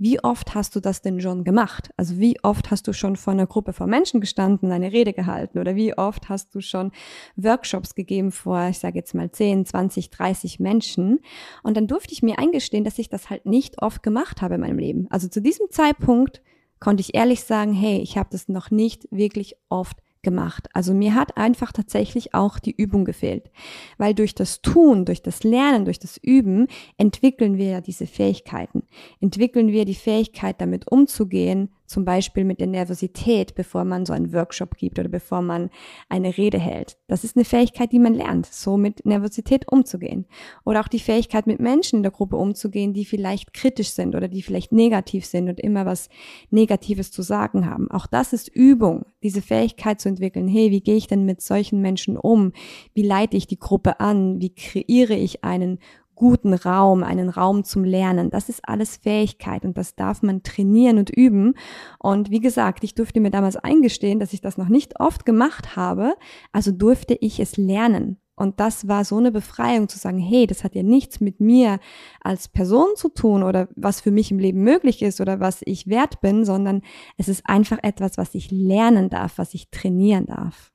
Wie 0.00 0.22
oft 0.22 0.54
hast 0.54 0.76
du 0.76 0.80
das 0.80 1.02
denn 1.02 1.20
schon 1.20 1.42
gemacht? 1.42 1.90
Also 1.96 2.18
wie 2.18 2.38
oft 2.44 2.70
hast 2.70 2.86
du 2.86 2.92
schon 2.92 3.16
vor 3.16 3.32
einer 3.32 3.48
Gruppe 3.48 3.72
von 3.72 3.90
Menschen 3.90 4.20
gestanden, 4.20 4.70
eine 4.70 4.92
Rede 4.92 5.12
gehalten 5.12 5.58
oder 5.58 5.74
wie 5.74 5.98
oft 5.98 6.28
hast 6.28 6.54
du 6.54 6.60
schon 6.60 6.92
Workshops 7.34 7.96
gegeben 7.96 8.30
vor, 8.30 8.68
ich 8.68 8.78
sage 8.78 8.96
jetzt 8.96 9.14
mal 9.14 9.30
10, 9.30 9.66
20, 9.66 10.10
30 10.10 10.60
Menschen? 10.60 11.18
Und 11.64 11.76
dann 11.76 11.88
durfte 11.88 12.12
ich 12.12 12.22
mir 12.22 12.38
eingestehen, 12.38 12.84
dass 12.84 12.98
ich 12.98 13.08
das 13.08 13.28
halt 13.28 13.44
nicht 13.44 13.82
oft 13.82 14.04
gemacht 14.04 14.40
habe 14.40 14.54
in 14.54 14.60
meinem 14.60 14.78
Leben. 14.78 15.08
Also 15.10 15.26
zu 15.26 15.42
diesem 15.42 15.66
Zeitpunkt 15.70 16.42
konnte 16.78 17.00
ich 17.00 17.16
ehrlich 17.16 17.42
sagen, 17.42 17.72
hey, 17.72 17.98
ich 17.98 18.16
habe 18.16 18.28
das 18.30 18.48
noch 18.48 18.70
nicht 18.70 19.08
wirklich 19.10 19.56
oft 19.68 19.98
gemacht. 20.22 20.68
Also 20.72 20.94
mir 20.94 21.14
hat 21.14 21.36
einfach 21.36 21.72
tatsächlich 21.72 22.34
auch 22.34 22.58
die 22.58 22.74
Übung 22.74 23.04
gefehlt. 23.04 23.50
Weil 23.96 24.14
durch 24.14 24.34
das 24.34 24.62
Tun, 24.62 25.04
durch 25.04 25.22
das 25.22 25.44
Lernen, 25.44 25.84
durch 25.84 25.98
das 25.98 26.16
Üben 26.16 26.68
entwickeln 26.96 27.56
wir 27.56 27.66
ja 27.66 27.80
diese 27.80 28.06
Fähigkeiten. 28.06 28.82
Entwickeln 29.20 29.68
wir 29.68 29.84
die 29.84 29.94
Fähigkeit, 29.94 30.60
damit 30.60 30.90
umzugehen, 30.90 31.70
zum 31.88 32.04
Beispiel 32.04 32.44
mit 32.44 32.60
der 32.60 32.66
Nervosität, 32.66 33.54
bevor 33.54 33.84
man 33.84 34.04
so 34.04 34.12
einen 34.12 34.32
Workshop 34.32 34.76
gibt 34.76 34.98
oder 34.98 35.08
bevor 35.08 35.40
man 35.42 35.70
eine 36.08 36.36
Rede 36.36 36.58
hält. 36.58 36.98
Das 37.08 37.24
ist 37.24 37.36
eine 37.36 37.46
Fähigkeit, 37.46 37.92
die 37.92 37.98
man 37.98 38.14
lernt, 38.14 38.46
so 38.46 38.76
mit 38.76 39.06
Nervosität 39.06 39.66
umzugehen. 39.72 40.26
Oder 40.64 40.80
auch 40.80 40.88
die 40.88 41.00
Fähigkeit, 41.00 41.46
mit 41.46 41.60
Menschen 41.60 41.96
in 41.96 42.02
der 42.02 42.12
Gruppe 42.12 42.36
umzugehen, 42.36 42.92
die 42.92 43.06
vielleicht 43.06 43.54
kritisch 43.54 43.90
sind 43.90 44.14
oder 44.14 44.28
die 44.28 44.42
vielleicht 44.42 44.70
negativ 44.70 45.24
sind 45.24 45.48
und 45.48 45.58
immer 45.60 45.86
was 45.86 46.10
Negatives 46.50 47.10
zu 47.10 47.22
sagen 47.22 47.64
haben. 47.66 47.90
Auch 47.90 48.06
das 48.06 48.34
ist 48.34 48.48
Übung, 48.54 49.06
diese 49.22 49.40
Fähigkeit 49.40 50.00
zu 50.00 50.10
entwickeln. 50.10 50.46
Hey, 50.46 50.70
wie 50.70 50.82
gehe 50.82 50.96
ich 50.96 51.06
denn 51.06 51.24
mit 51.24 51.40
solchen 51.40 51.80
Menschen 51.80 52.18
um? 52.18 52.52
Wie 52.92 53.02
leite 53.02 53.36
ich 53.36 53.46
die 53.46 53.58
Gruppe 53.58 53.98
an? 53.98 54.40
Wie 54.40 54.54
kreiere 54.54 55.14
ich 55.14 55.42
einen 55.42 55.78
guten 56.18 56.52
Raum, 56.52 57.02
einen 57.02 57.30
Raum 57.30 57.64
zum 57.64 57.84
Lernen. 57.84 58.28
Das 58.28 58.48
ist 58.48 58.60
alles 58.68 58.96
Fähigkeit 58.96 59.64
und 59.64 59.78
das 59.78 59.94
darf 59.94 60.22
man 60.22 60.42
trainieren 60.42 60.98
und 60.98 61.10
üben. 61.10 61.54
Und 61.98 62.30
wie 62.30 62.40
gesagt, 62.40 62.84
ich 62.84 62.94
durfte 62.94 63.20
mir 63.20 63.30
damals 63.30 63.56
eingestehen, 63.56 64.18
dass 64.18 64.32
ich 64.32 64.40
das 64.40 64.58
noch 64.58 64.68
nicht 64.68 65.00
oft 65.00 65.24
gemacht 65.24 65.76
habe, 65.76 66.14
also 66.52 66.72
durfte 66.72 67.14
ich 67.14 67.40
es 67.40 67.56
lernen. 67.56 68.18
Und 68.34 68.60
das 68.60 68.86
war 68.86 69.04
so 69.04 69.16
eine 69.16 69.32
Befreiung 69.32 69.88
zu 69.88 69.98
sagen, 69.98 70.18
hey, 70.18 70.46
das 70.46 70.62
hat 70.62 70.74
ja 70.76 70.84
nichts 70.84 71.20
mit 71.20 71.40
mir 71.40 71.80
als 72.20 72.46
Person 72.48 72.88
zu 72.94 73.08
tun 73.08 73.42
oder 73.42 73.68
was 73.74 74.00
für 74.00 74.12
mich 74.12 74.30
im 74.30 74.38
Leben 74.38 74.62
möglich 74.62 75.02
ist 75.02 75.20
oder 75.20 75.40
was 75.40 75.60
ich 75.64 75.88
wert 75.88 76.20
bin, 76.20 76.44
sondern 76.44 76.82
es 77.16 77.28
ist 77.28 77.42
einfach 77.46 77.78
etwas, 77.82 78.16
was 78.16 78.34
ich 78.36 78.50
lernen 78.52 79.08
darf, 79.10 79.38
was 79.38 79.54
ich 79.54 79.70
trainieren 79.70 80.26
darf. 80.26 80.70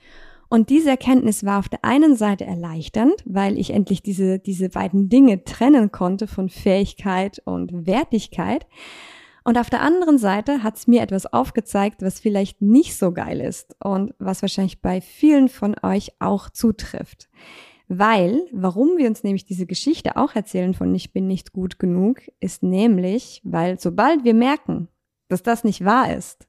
Und 0.54 0.70
diese 0.70 0.90
Erkenntnis 0.90 1.44
war 1.44 1.58
auf 1.58 1.68
der 1.68 1.84
einen 1.84 2.14
Seite 2.14 2.44
erleichternd, 2.44 3.24
weil 3.24 3.58
ich 3.58 3.70
endlich 3.70 4.02
diese, 4.02 4.38
diese 4.38 4.68
beiden 4.68 5.08
Dinge 5.08 5.42
trennen 5.42 5.90
konnte 5.90 6.28
von 6.28 6.48
Fähigkeit 6.48 7.42
und 7.44 7.88
Wertigkeit. 7.88 8.64
Und 9.42 9.58
auf 9.58 9.68
der 9.68 9.80
anderen 9.80 10.16
Seite 10.16 10.62
hat 10.62 10.76
es 10.76 10.86
mir 10.86 11.02
etwas 11.02 11.26
aufgezeigt, 11.26 12.02
was 12.02 12.20
vielleicht 12.20 12.62
nicht 12.62 12.96
so 12.96 13.10
geil 13.10 13.40
ist 13.40 13.74
und 13.82 14.14
was 14.20 14.42
wahrscheinlich 14.42 14.80
bei 14.80 15.00
vielen 15.00 15.48
von 15.48 15.74
euch 15.82 16.12
auch 16.20 16.48
zutrifft. 16.50 17.28
Weil, 17.88 18.46
warum 18.52 18.96
wir 18.96 19.08
uns 19.08 19.24
nämlich 19.24 19.46
diese 19.46 19.66
Geschichte 19.66 20.16
auch 20.16 20.36
erzählen 20.36 20.72
von 20.72 20.94
Ich 20.94 21.12
bin 21.12 21.26
nicht 21.26 21.52
gut 21.52 21.80
genug, 21.80 22.20
ist 22.38 22.62
nämlich, 22.62 23.40
weil 23.42 23.80
sobald 23.80 24.22
wir 24.22 24.34
merken, 24.34 24.86
dass 25.26 25.42
das 25.42 25.64
nicht 25.64 25.84
wahr 25.84 26.14
ist, 26.14 26.46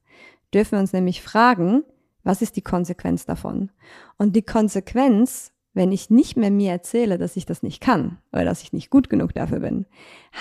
dürfen 0.54 0.76
wir 0.76 0.78
uns 0.78 0.92
nämlich 0.92 1.22
fragen, 1.22 1.82
was 2.26 2.42
ist 2.42 2.56
die 2.56 2.62
Konsequenz 2.62 3.24
davon? 3.24 3.70
Und 4.18 4.34
die 4.34 4.42
Konsequenz, 4.42 5.52
wenn 5.74 5.92
ich 5.92 6.10
nicht 6.10 6.36
mehr 6.36 6.50
mir 6.50 6.72
erzähle, 6.72 7.18
dass 7.18 7.36
ich 7.36 7.46
das 7.46 7.62
nicht 7.62 7.80
kann 7.80 8.18
oder 8.32 8.44
dass 8.44 8.62
ich 8.62 8.72
nicht 8.72 8.90
gut 8.90 9.08
genug 9.08 9.32
dafür 9.32 9.60
bin, 9.60 9.86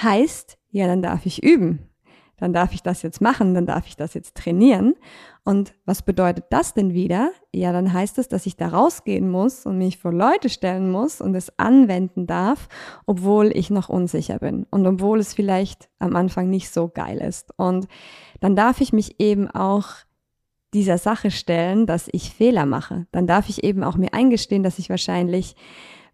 heißt, 0.02 0.58
ja, 0.72 0.88
dann 0.88 1.04
darf 1.04 1.26
ich 1.26 1.44
üben. 1.44 1.90
Dann 2.38 2.52
darf 2.52 2.74
ich 2.74 2.84
das 2.84 3.02
jetzt 3.02 3.22
machen, 3.22 3.54
dann 3.54 3.66
darf 3.66 3.88
ich 3.88 3.96
das 3.96 4.14
jetzt 4.14 4.36
trainieren. 4.36 4.96
Und 5.46 5.74
was 5.86 6.02
bedeutet 6.02 6.46
das 6.50 6.74
denn 6.74 6.94
wieder? 6.94 7.32
Ja, 7.54 7.72
dann 7.72 7.94
heißt 7.94 8.18
es, 8.18 8.28
dass 8.28 8.46
ich 8.46 8.58
da 8.58 8.68
rausgehen 8.68 9.30
muss 9.30 9.66
und 9.66 9.78
mich 9.78 10.00
vor 10.00 10.12
Leute 10.12 10.50
stellen 10.50 10.92
muss 10.92 11.22
und 11.22 11.34
es 11.36 11.58
anwenden 11.58 12.28
darf, 12.28 12.68
obwohl 13.06 13.56
ich 13.56 13.70
noch 13.70 13.88
unsicher 13.88 14.40
bin 14.40 14.66
und 14.70 14.86
obwohl 14.86 15.20
es 15.20 15.34
vielleicht 15.34 15.88
am 16.00 16.16
Anfang 16.16 16.50
nicht 16.50 16.74
so 16.74 16.90
geil 16.90 17.20
ist. 17.20 17.54
Und 17.58 17.88
dann 18.42 18.56
darf 18.56 18.82
ich 18.82 18.92
mich 18.92 19.20
eben 19.22 19.50
auch 19.50 20.05
dieser 20.76 20.98
Sache 20.98 21.32
stellen, 21.32 21.88
dass 21.88 22.10
ich 22.12 22.32
Fehler 22.32 22.66
mache. 22.66 23.08
Dann 23.12 23.26
darf 23.26 23.50
ich 23.50 23.64
eben 23.64 23.84
auch 23.84 23.96
mir 23.96 24.14
eingestehen, 24.14 24.62
dass 24.62 24.78
ich 24.78 24.90
wahrscheinlich 24.90 25.56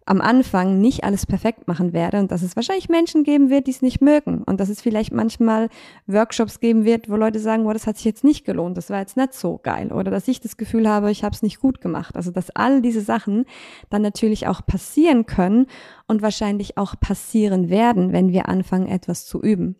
am 0.04 0.20
Anfang 0.20 0.80
nicht 0.80 1.04
alles 1.04 1.26
perfekt 1.26 1.68
machen 1.68 1.92
werde 1.92 2.18
und 2.18 2.32
dass 2.32 2.42
es 2.42 2.56
wahrscheinlich 2.56 2.88
Menschen 2.88 3.22
geben 3.22 3.50
wird, 3.50 3.66
die 3.66 3.70
es 3.70 3.82
nicht 3.82 4.00
mögen 4.00 4.42
und 4.42 4.58
dass 4.58 4.68
es 4.68 4.80
vielleicht 4.80 5.12
manchmal 5.12 5.68
Workshops 6.06 6.58
geben 6.60 6.84
wird, 6.84 7.08
wo 7.08 7.16
Leute 7.16 7.38
sagen, 7.38 7.66
oh, 7.66 7.72
das 7.72 7.86
hat 7.86 7.96
sich 7.96 8.04
jetzt 8.04 8.24
nicht 8.24 8.44
gelohnt, 8.44 8.76
das 8.76 8.90
war 8.90 8.98
jetzt 8.98 9.16
nicht 9.16 9.34
so 9.34 9.60
geil 9.62 9.92
oder 9.92 10.10
dass 10.10 10.26
ich 10.26 10.40
das 10.40 10.56
Gefühl 10.56 10.88
habe, 10.88 11.10
ich 11.10 11.22
habe 11.22 11.34
es 11.34 11.42
nicht 11.42 11.60
gut 11.60 11.80
gemacht. 11.80 12.16
Also 12.16 12.30
dass 12.32 12.50
all 12.50 12.82
diese 12.82 13.00
Sachen 13.00 13.44
dann 13.90 14.02
natürlich 14.02 14.48
auch 14.48 14.66
passieren 14.66 15.26
können 15.26 15.66
und 16.12 16.22
wahrscheinlich 16.22 16.78
auch 16.78 16.94
passieren 17.00 17.70
werden, 17.70 18.12
wenn 18.12 18.32
wir 18.32 18.48
anfangen, 18.48 18.86
etwas 18.86 19.26
zu 19.26 19.42
üben. 19.42 19.76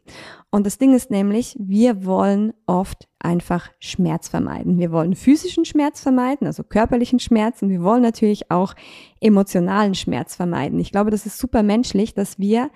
Und 0.50 0.66
das 0.66 0.78
Ding 0.78 0.94
ist 0.94 1.10
nämlich, 1.10 1.56
wir 1.60 2.04
wollen 2.04 2.54
oft 2.66 3.08
einfach 3.20 3.70
Schmerz 3.78 4.28
vermeiden. 4.28 4.78
Wir 4.78 4.90
wollen 4.90 5.14
physischen 5.14 5.64
Schmerz 5.64 6.00
vermeiden, 6.00 6.46
also 6.46 6.64
körperlichen 6.64 7.20
Schmerz 7.20 7.62
und 7.62 7.68
wir 7.68 7.82
wollen 7.82 8.02
natürlich 8.02 8.50
auch 8.50 8.74
emotionalen 9.20 9.94
Schmerz 9.94 10.34
vermeiden. 10.34 10.80
Ich 10.80 10.90
glaube, 10.90 11.10
das 11.10 11.26
ist 11.26 11.38
super 11.38 11.62
menschlich, 11.62 12.14
dass 12.14 12.38
wir 12.38 12.70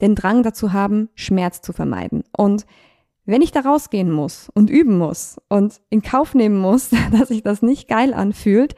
den 0.00 0.14
Drang 0.14 0.42
dazu 0.42 0.72
haben, 0.72 1.10
Schmerz 1.14 1.60
zu 1.60 1.72
vermeiden. 1.72 2.24
Und 2.36 2.66
wenn 3.26 3.42
ich 3.42 3.52
da 3.52 3.60
rausgehen 3.60 4.10
muss 4.10 4.50
und 4.54 4.70
üben 4.70 4.96
muss 4.96 5.36
und 5.48 5.80
in 5.90 6.00
Kauf 6.00 6.34
nehmen 6.34 6.58
muss, 6.58 6.90
dass 7.12 7.28
sich 7.28 7.42
das 7.42 7.60
nicht 7.60 7.88
geil 7.88 8.14
anfühlt, 8.14 8.74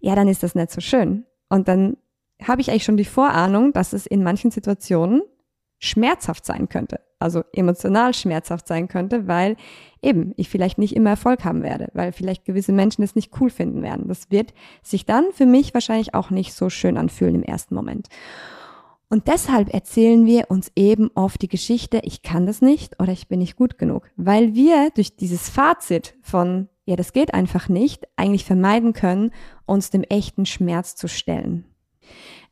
ja, 0.00 0.14
dann 0.16 0.28
ist 0.28 0.42
das 0.42 0.54
nicht 0.54 0.72
so 0.72 0.80
schön. 0.80 1.24
Und 1.48 1.68
dann 1.68 1.96
habe 2.46 2.60
ich 2.60 2.70
eigentlich 2.70 2.84
schon 2.84 2.96
die 2.96 3.04
Vorahnung, 3.04 3.72
dass 3.72 3.92
es 3.92 4.06
in 4.06 4.22
manchen 4.22 4.50
Situationen 4.50 5.22
schmerzhaft 5.80 6.44
sein 6.44 6.68
könnte, 6.68 7.00
also 7.18 7.42
emotional 7.52 8.12
schmerzhaft 8.12 8.68
sein 8.68 8.86
könnte, 8.86 9.26
weil 9.26 9.56
eben 10.02 10.34
ich 10.36 10.48
vielleicht 10.48 10.78
nicht 10.78 10.94
immer 10.94 11.10
Erfolg 11.10 11.44
haben 11.44 11.62
werde, 11.62 11.88
weil 11.94 12.12
vielleicht 12.12 12.44
gewisse 12.44 12.72
Menschen 12.72 13.02
es 13.02 13.14
nicht 13.14 13.40
cool 13.40 13.50
finden 13.50 13.82
werden. 13.82 14.06
Das 14.06 14.30
wird 14.30 14.52
sich 14.82 15.06
dann 15.06 15.32
für 15.32 15.46
mich 15.46 15.72
wahrscheinlich 15.72 16.14
auch 16.14 16.30
nicht 16.30 16.52
so 16.52 16.68
schön 16.68 16.98
anfühlen 16.98 17.34
im 17.34 17.42
ersten 17.42 17.74
Moment. 17.74 18.08
Und 19.08 19.26
deshalb 19.26 19.74
erzählen 19.74 20.24
wir 20.24 20.50
uns 20.50 20.70
eben 20.76 21.10
oft 21.16 21.42
die 21.42 21.48
Geschichte, 21.48 22.00
ich 22.04 22.22
kann 22.22 22.46
das 22.46 22.62
nicht 22.62 23.00
oder 23.00 23.10
ich 23.10 23.26
bin 23.26 23.40
nicht 23.40 23.56
gut 23.56 23.76
genug, 23.76 24.08
weil 24.16 24.54
wir 24.54 24.90
durch 24.94 25.16
dieses 25.16 25.48
Fazit 25.48 26.14
von, 26.22 26.68
ja, 26.84 26.94
das 26.94 27.12
geht 27.12 27.34
einfach 27.34 27.68
nicht, 27.68 28.06
eigentlich 28.16 28.44
vermeiden 28.44 28.92
können, 28.92 29.32
uns 29.66 29.90
dem 29.90 30.04
echten 30.04 30.46
Schmerz 30.46 30.94
zu 30.94 31.08
stellen. 31.08 31.64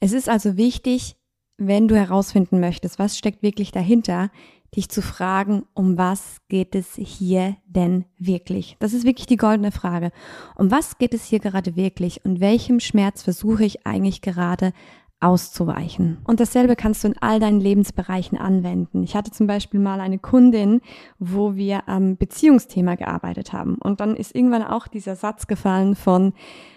Es 0.00 0.12
ist 0.12 0.28
also 0.28 0.56
wichtig, 0.56 1.16
wenn 1.56 1.88
du 1.88 1.96
herausfinden 1.96 2.60
möchtest, 2.60 2.98
was 2.98 3.18
steckt 3.18 3.42
wirklich 3.42 3.72
dahinter, 3.72 4.30
dich 4.76 4.88
zu 4.90 5.02
fragen, 5.02 5.64
um 5.74 5.96
was 5.96 6.38
geht 6.48 6.74
es 6.74 6.94
hier 6.94 7.56
denn 7.66 8.04
wirklich? 8.18 8.76
Das 8.80 8.92
ist 8.92 9.04
wirklich 9.04 9.26
die 9.26 9.36
goldene 9.36 9.72
Frage. 9.72 10.12
Um 10.56 10.70
was 10.70 10.98
geht 10.98 11.14
es 11.14 11.24
hier 11.24 11.40
gerade 11.40 11.74
wirklich 11.74 12.24
und 12.24 12.40
welchem 12.40 12.80
Schmerz 12.80 13.22
versuche 13.22 13.64
ich 13.64 13.86
eigentlich 13.86 14.20
gerade 14.20 14.72
auszuweichen. 15.20 16.18
Und 16.24 16.38
dasselbe 16.38 16.76
kannst 16.76 17.02
du 17.02 17.08
in 17.08 17.18
all 17.18 17.40
deinen 17.40 17.60
Lebensbereichen 17.60 18.38
anwenden. 18.38 19.02
Ich 19.02 19.16
hatte 19.16 19.32
zum 19.32 19.48
Beispiel 19.48 19.80
mal 19.80 20.00
eine 20.00 20.18
Kundin, 20.18 20.80
wo 21.18 21.56
wir 21.56 21.88
am 21.88 22.16
Beziehungsthema 22.16 22.94
gearbeitet 22.94 23.52
haben. 23.52 23.76
Und 23.76 24.00
dann 24.00 24.14
ist 24.14 24.34
irgendwann 24.34 24.62
auch 24.62 24.86
dieser 24.86 25.16
Satz 25.16 25.48
gefallen 25.48 25.96
von, 25.96 26.34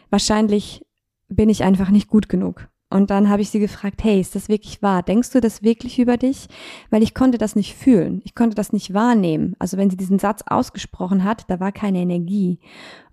wahrscheinlich 0.10 0.84
bin 1.30 1.50
ich 1.50 1.64
einfach 1.64 1.92
nicht 1.92 2.08
gut 2.08 2.30
genug. 2.30 2.68
Und 2.92 3.10
dann 3.10 3.30
habe 3.30 3.42
ich 3.42 3.50
sie 3.50 3.60
gefragt, 3.60 4.04
hey, 4.04 4.20
ist 4.20 4.36
das 4.36 4.50
wirklich 4.50 4.82
wahr? 4.82 5.02
Denkst 5.02 5.32
du 5.32 5.40
das 5.40 5.64
wirklich 5.64 5.98
über 5.98 6.18
dich? 6.18 6.48
Weil 6.90 7.04
ich 7.04 7.14
konnte 7.14 7.38
das 7.38 7.56
nicht 7.56 7.74
fühlen. 7.74 8.22
Ich 8.26 8.36
konnte 8.36 8.56
das 8.56 8.74
nicht 8.74 8.94
wahrnehmen. 8.94 9.56
Also 9.60 9.78
wenn 9.78 9.90
sie 9.90 9.98
diesen 9.98 10.20
Satz 10.20 10.44
ausgesprochen 10.46 11.24
hat, 11.24 11.50
da 11.50 11.60
war 11.60 11.72
keine 11.72 12.00
Energie. 12.00 12.60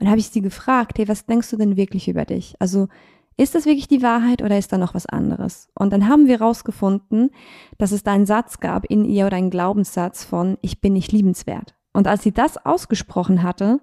Und 0.01 0.09
habe 0.09 0.19
ich 0.19 0.29
sie 0.29 0.43
gefragt, 0.43 0.99
hey, 0.99 1.07
was 1.07 1.27
denkst 1.27 1.51
du 1.51 1.57
denn 1.57 1.77
wirklich 1.77 2.09
über 2.09 2.25
dich? 2.25 2.57
Also 2.59 2.89
ist 3.37 3.55
das 3.55 3.67
wirklich 3.67 3.87
die 3.87 4.03
Wahrheit 4.03 4.43
oder 4.43 4.59
ist 4.59 4.73
da 4.73 4.79
noch 4.79 4.95
was 4.95 5.07
anderes? 5.07 5.69
Und 5.79 5.93
dann 5.93 6.09
haben 6.09 6.27
wir 6.27 6.41
rausgefunden, 6.41 7.31
dass 7.79 7.93
es 7.93 8.03
da 8.03 8.13
einen 8.13 8.27
Satz 8.27 8.59
gab 8.59 8.85
in 8.85 9.05
ihr 9.05 9.27
oder 9.27 9.37
einen 9.37 9.51
Glaubenssatz 9.51 10.25
von, 10.25 10.59
ich 10.61 10.81
bin 10.81 10.93
nicht 10.93 11.13
liebenswert. 11.13 11.77
Und 11.93 12.09
als 12.09 12.25
sie 12.25 12.33
das 12.33 12.65
ausgesprochen 12.67 13.45
hatte, 13.45 13.81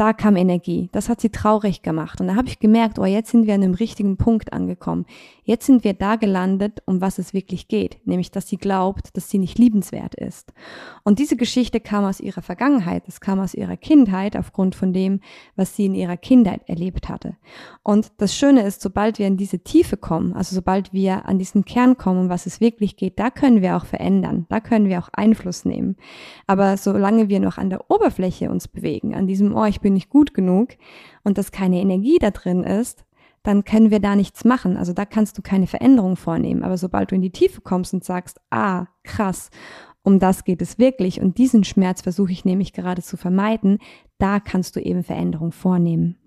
da 0.00 0.14
kam 0.14 0.34
Energie. 0.36 0.88
Das 0.92 1.10
hat 1.10 1.20
sie 1.20 1.28
traurig 1.28 1.82
gemacht. 1.82 2.22
Und 2.22 2.28
da 2.28 2.34
habe 2.34 2.48
ich 2.48 2.58
gemerkt, 2.58 2.98
oh, 2.98 3.04
jetzt 3.04 3.32
sind 3.32 3.46
wir 3.46 3.52
an 3.52 3.62
einem 3.62 3.74
richtigen 3.74 4.16
Punkt 4.16 4.54
angekommen. 4.54 5.04
Jetzt 5.44 5.66
sind 5.66 5.84
wir 5.84 5.92
da 5.92 6.16
gelandet, 6.16 6.82
um 6.86 7.02
was 7.02 7.18
es 7.18 7.34
wirklich 7.34 7.68
geht. 7.68 7.98
Nämlich, 8.06 8.30
dass 8.30 8.48
sie 8.48 8.56
glaubt, 8.56 9.14
dass 9.14 9.28
sie 9.28 9.36
nicht 9.36 9.58
liebenswert 9.58 10.14
ist. 10.14 10.54
Und 11.02 11.18
diese 11.18 11.36
Geschichte 11.36 11.80
kam 11.80 12.04
aus 12.04 12.18
ihrer 12.18 12.40
Vergangenheit. 12.40 13.02
Es 13.08 13.20
kam 13.20 13.40
aus 13.40 13.52
ihrer 13.52 13.76
Kindheit 13.76 14.38
aufgrund 14.38 14.74
von 14.74 14.94
dem, 14.94 15.20
was 15.54 15.76
sie 15.76 15.84
in 15.84 15.94
ihrer 15.94 16.16
Kindheit 16.16 16.62
erlebt 16.66 17.10
hatte. 17.10 17.36
Und 17.82 18.12
das 18.16 18.34
Schöne 18.34 18.62
ist, 18.62 18.80
sobald 18.80 19.18
wir 19.18 19.26
in 19.26 19.36
diese 19.36 19.58
Tiefe 19.58 19.98
kommen, 19.98 20.32
also 20.32 20.54
sobald 20.54 20.94
wir 20.94 21.26
an 21.26 21.38
diesen 21.38 21.66
Kern 21.66 21.98
kommen, 21.98 22.20
um 22.20 22.28
was 22.30 22.46
es 22.46 22.62
wirklich 22.62 22.96
geht, 22.96 23.18
da 23.18 23.28
können 23.28 23.60
wir 23.60 23.76
auch 23.76 23.84
verändern. 23.84 24.46
Da 24.48 24.60
können 24.60 24.88
wir 24.88 24.98
auch 24.98 25.10
Einfluss 25.12 25.66
nehmen. 25.66 25.96
Aber 26.46 26.78
solange 26.78 27.28
wir 27.28 27.40
noch 27.40 27.58
an 27.58 27.68
der 27.68 27.90
Oberfläche 27.90 28.50
uns 28.50 28.66
bewegen, 28.66 29.14
an 29.14 29.26
diesem, 29.26 29.54
oh, 29.54 29.66
ich 29.66 29.80
bin 29.80 29.89
nicht 29.92 30.10
gut 30.10 30.34
genug 30.34 30.70
und 31.24 31.38
dass 31.38 31.52
keine 31.52 31.80
Energie 31.80 32.18
da 32.18 32.30
drin 32.30 32.64
ist, 32.64 33.04
dann 33.42 33.64
können 33.64 33.90
wir 33.90 34.00
da 34.00 34.16
nichts 34.16 34.44
machen. 34.44 34.76
Also 34.76 34.92
da 34.92 35.04
kannst 35.04 35.38
du 35.38 35.42
keine 35.42 35.66
Veränderung 35.66 36.16
vornehmen. 36.16 36.62
Aber 36.62 36.76
sobald 36.76 37.10
du 37.10 37.14
in 37.14 37.22
die 37.22 37.30
Tiefe 37.30 37.60
kommst 37.60 37.94
und 37.94 38.04
sagst, 38.04 38.40
ah, 38.50 38.86
krass, 39.02 39.50
um 40.02 40.18
das 40.18 40.44
geht 40.44 40.62
es 40.62 40.78
wirklich 40.78 41.20
und 41.20 41.38
diesen 41.38 41.64
Schmerz 41.64 42.02
versuche 42.02 42.32
ich 42.32 42.44
nämlich 42.44 42.72
gerade 42.72 43.02
zu 43.02 43.16
vermeiden, 43.16 43.78
da 44.18 44.40
kannst 44.40 44.76
du 44.76 44.80
eben 44.80 45.02
Veränderung 45.02 45.52
vornehmen. 45.52 46.19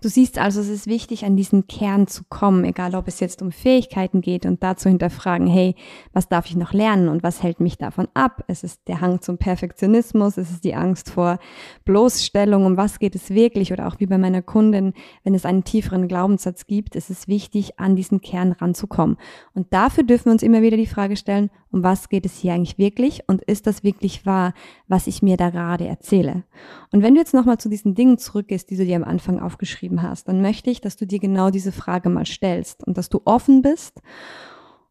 Du 0.00 0.08
siehst 0.08 0.38
also, 0.38 0.60
es 0.60 0.68
ist 0.68 0.86
wichtig, 0.86 1.24
an 1.24 1.36
diesen 1.36 1.66
Kern 1.66 2.06
zu 2.06 2.22
kommen, 2.28 2.64
egal 2.64 2.94
ob 2.94 3.08
es 3.08 3.20
jetzt 3.20 3.42
um 3.42 3.52
Fähigkeiten 3.52 4.20
geht 4.20 4.46
und 4.46 4.62
dazu 4.62 4.88
hinterfragen, 4.88 5.46
hey, 5.46 5.74
was 6.12 6.28
darf 6.28 6.46
ich 6.46 6.56
noch 6.56 6.72
lernen 6.72 7.08
und 7.08 7.22
was 7.22 7.42
hält 7.42 7.60
mich 7.60 7.78
davon 7.78 8.08
ab? 8.14 8.44
Es 8.48 8.64
ist 8.64 8.88
der 8.88 9.00
Hang 9.00 9.20
zum 9.20 9.38
Perfektionismus, 9.38 10.36
es 10.36 10.50
ist 10.50 10.64
die 10.64 10.74
Angst 10.74 11.10
vor 11.10 11.38
Bloßstellung, 11.84 12.64
um 12.64 12.76
was 12.76 12.98
geht 12.98 13.14
es 13.14 13.30
wirklich 13.30 13.72
oder 13.72 13.86
auch 13.86 14.00
wie 14.00 14.06
bei 14.06 14.18
meiner 14.18 14.42
Kundin, 14.42 14.94
wenn 15.24 15.34
es 15.34 15.44
einen 15.44 15.64
tieferen 15.64 16.08
Glaubenssatz 16.08 16.66
gibt, 16.66 16.96
ist 16.96 17.10
es 17.10 17.28
wichtig, 17.28 17.78
an 17.78 17.96
diesen 17.96 18.20
Kern 18.20 18.52
ranzukommen. 18.52 19.16
Und 19.54 19.72
dafür 19.72 20.04
dürfen 20.04 20.26
wir 20.26 20.32
uns 20.32 20.42
immer 20.42 20.62
wieder 20.62 20.76
die 20.76 20.86
Frage 20.86 21.16
stellen, 21.16 21.50
um 21.72 21.82
was 21.82 22.08
geht 22.08 22.26
es 22.26 22.38
hier 22.38 22.54
eigentlich 22.54 22.78
wirklich 22.78 23.22
und 23.26 23.42
ist 23.42 23.66
das 23.66 23.84
wirklich 23.84 24.26
wahr, 24.26 24.54
was 24.88 25.06
ich 25.06 25.22
mir 25.22 25.36
da 25.36 25.50
gerade 25.50 25.86
erzähle? 25.86 26.44
Und 26.92 27.02
wenn 27.02 27.14
du 27.14 27.20
jetzt 27.20 27.34
nochmal 27.34 27.58
zu 27.58 27.68
diesen 27.68 27.94
Dingen 27.94 28.18
zurückgehst, 28.18 28.70
die 28.70 28.76
du 28.76 28.84
dir 28.84 28.96
am 28.96 29.04
Anfang 29.04 29.40
aufgeschrieben 29.40 30.02
hast, 30.02 30.28
dann 30.28 30.42
möchte 30.42 30.70
ich, 30.70 30.80
dass 30.80 30.96
du 30.96 31.06
dir 31.06 31.18
genau 31.18 31.50
diese 31.50 31.72
Frage 31.72 32.08
mal 32.08 32.26
stellst 32.26 32.84
und 32.86 32.98
dass 32.98 33.08
du 33.08 33.20
offen 33.24 33.62
bist 33.62 34.00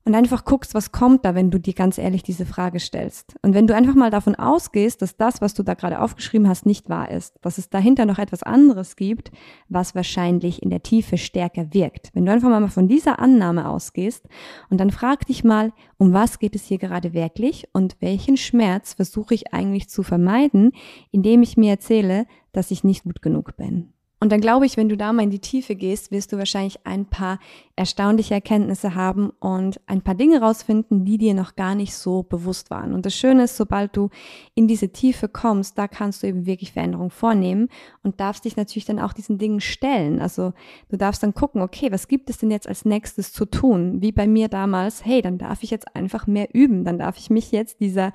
und 0.06 0.16
einfach 0.16 0.46
guckst, 0.46 0.74
was 0.74 0.92
kommt 0.92 1.26
da, 1.26 1.36
wenn 1.36 1.52
du 1.52 1.60
dir 1.60 1.74
ganz 1.74 1.98
ehrlich 1.98 2.24
diese 2.24 2.46
Frage 2.46 2.80
stellst. 2.80 3.36
Und 3.42 3.54
wenn 3.54 3.68
du 3.68 3.76
einfach 3.76 3.96
mal 3.96 4.10
davon 4.10 4.36
ausgehst, 4.36 5.02
dass 5.02 5.18
das, 5.18 5.42
was 5.42 5.54
du 5.54 5.64
da 5.64 5.74
gerade 5.74 6.02
aufgeschrieben 6.02 6.48
hast, 6.48 6.66
nicht 6.66 6.90
wahr 6.90 7.12
ist, 7.12 7.36
dass 7.42 7.58
es 7.58 7.70
dahinter 7.70 8.06
noch 8.06 8.18
etwas 8.18 8.44
anderes 8.44 8.96
gibt, 8.96 9.32
was 9.68 9.96
wahrscheinlich 9.96 10.64
in 10.64 10.70
der 10.70 10.84
Tiefe 10.84 11.18
stärker 11.18 11.74
wirkt. 11.74 12.10
Wenn 12.14 12.26
du 12.26 12.32
einfach 12.32 12.50
mal 12.50 12.68
von 12.70 12.88
dieser 12.88 13.20
Annahme 13.20 13.70
ausgehst 13.70 14.26
und 14.70 14.80
dann 14.80 14.92
frag 14.92 15.26
dich 15.28 15.44
mal, 15.44 15.74
um 15.98 16.14
was 16.14 16.40
geht 16.40 16.56
es 16.56 16.66
hier 16.66 16.78
gerade 16.78 17.14
wirklich 17.14 17.68
und 17.74 17.98
welchen 18.00 18.38
Schmerz 18.38 18.94
versuche 18.94 19.34
ich 19.34 19.54
eigentlich 19.54 19.90
zu 19.90 20.02
vermeiden, 20.02 20.72
indem 21.12 21.44
ich 21.44 21.58
mir 21.58 21.72
erzähle, 21.72 22.26
dass 22.52 22.72
ich 22.72 22.84
nicht 22.84 23.04
gut 23.04 23.22
genug 23.22 23.58
bin. 23.58 23.94
Und 24.22 24.32
dann 24.32 24.42
glaube 24.42 24.66
ich, 24.66 24.76
wenn 24.76 24.90
du 24.90 24.98
da 24.98 25.14
mal 25.14 25.24
in 25.24 25.30
die 25.30 25.40
Tiefe 25.40 25.76
gehst, 25.76 26.12
wirst 26.12 26.34
du 26.34 26.38
wahrscheinlich 26.38 26.86
ein 26.86 27.06
paar 27.06 27.40
erstaunliche 27.80 28.34
Erkenntnisse 28.34 28.94
haben 28.94 29.32
und 29.40 29.80
ein 29.88 30.02
paar 30.02 30.16
Dinge 30.16 30.42
rausfinden, 30.42 31.06
die 31.06 31.18
dir 31.18 31.34
noch 31.34 31.56
gar 31.56 31.76
nicht 31.76 31.96
so 31.96 32.24
bewusst 32.24 32.70
waren. 32.70 32.94
Und 32.94 33.06
das 33.06 33.16
Schöne 33.16 33.46
ist, 33.46 33.58
sobald 33.58 33.96
du 33.96 34.10
in 34.54 34.68
diese 34.68 34.90
Tiefe 34.90 35.28
kommst, 35.28 35.78
da 35.78 35.88
kannst 35.88 36.22
du 36.22 36.28
eben 36.28 36.46
wirklich 36.46 36.74
Veränderungen 36.74 37.10
vornehmen 37.10 37.70
und 38.04 38.20
darfst 38.20 38.46
dich 38.46 38.58
natürlich 38.58 38.86
dann 38.86 39.00
auch 39.00 39.14
diesen 39.14 39.38
Dingen 39.38 39.62
stellen. 39.62 40.20
Also 40.22 40.54
du 40.90 40.98
darfst 40.98 41.24
dann 41.24 41.34
gucken, 41.34 41.62
okay, 41.62 41.92
was 41.92 42.08
gibt 42.08 42.30
es 42.30 42.38
denn 42.38 42.52
jetzt 42.52 42.68
als 42.68 42.86
nächstes 42.86 43.34
zu 43.34 43.46
tun? 43.46 44.02
Wie 44.02 44.12
bei 44.12 44.28
mir 44.28 44.50
damals, 44.50 45.06
hey, 45.06 45.22
dann 45.22 45.38
darf 45.38 45.64
ich 45.64 45.72
jetzt 45.72 45.96
einfach 45.96 46.28
mehr 46.28 46.50
üben. 46.54 46.84
Dann 46.84 47.00
darf 47.00 47.18
ich 47.18 47.30
mich 47.30 47.52
jetzt 47.52 47.80
dieser 47.80 48.12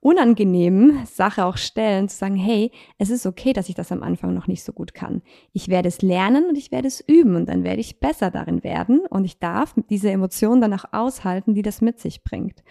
unangenehmen 0.00 1.06
Sache 1.06 1.44
auch 1.44 1.56
stellen, 1.56 2.08
zu 2.08 2.16
sagen, 2.16 2.36
hey, 2.36 2.72
es 2.98 3.10
ist 3.10 3.26
okay, 3.26 3.52
dass 3.52 3.68
ich 3.68 3.74
das 3.74 3.92
am 3.92 4.02
Anfang 4.02 4.34
noch 4.34 4.48
nicht 4.48 4.64
so 4.64 4.72
gut 4.72 4.92
kann 4.92 5.22
ich 5.52 5.68
werde 5.68 5.88
es 5.88 6.02
lernen 6.02 6.46
und 6.48 6.58
ich 6.58 6.72
werde 6.72 6.88
es 6.88 7.00
üben 7.00 7.36
und 7.36 7.48
dann 7.48 7.62
werde 7.62 7.80
ich 7.80 8.00
besser 8.00 8.30
darin 8.30 8.64
werden 8.64 9.00
und 9.10 9.24
ich 9.24 9.38
darf 9.38 9.74
diese 9.90 10.10
Emotionen 10.10 10.60
dann 10.60 10.74
auch 10.74 10.84
aushalten, 10.92 11.54
die 11.54 11.62
das 11.62 11.80
mit 11.80 11.98
sich 11.98 12.24
bringt. 12.24 12.62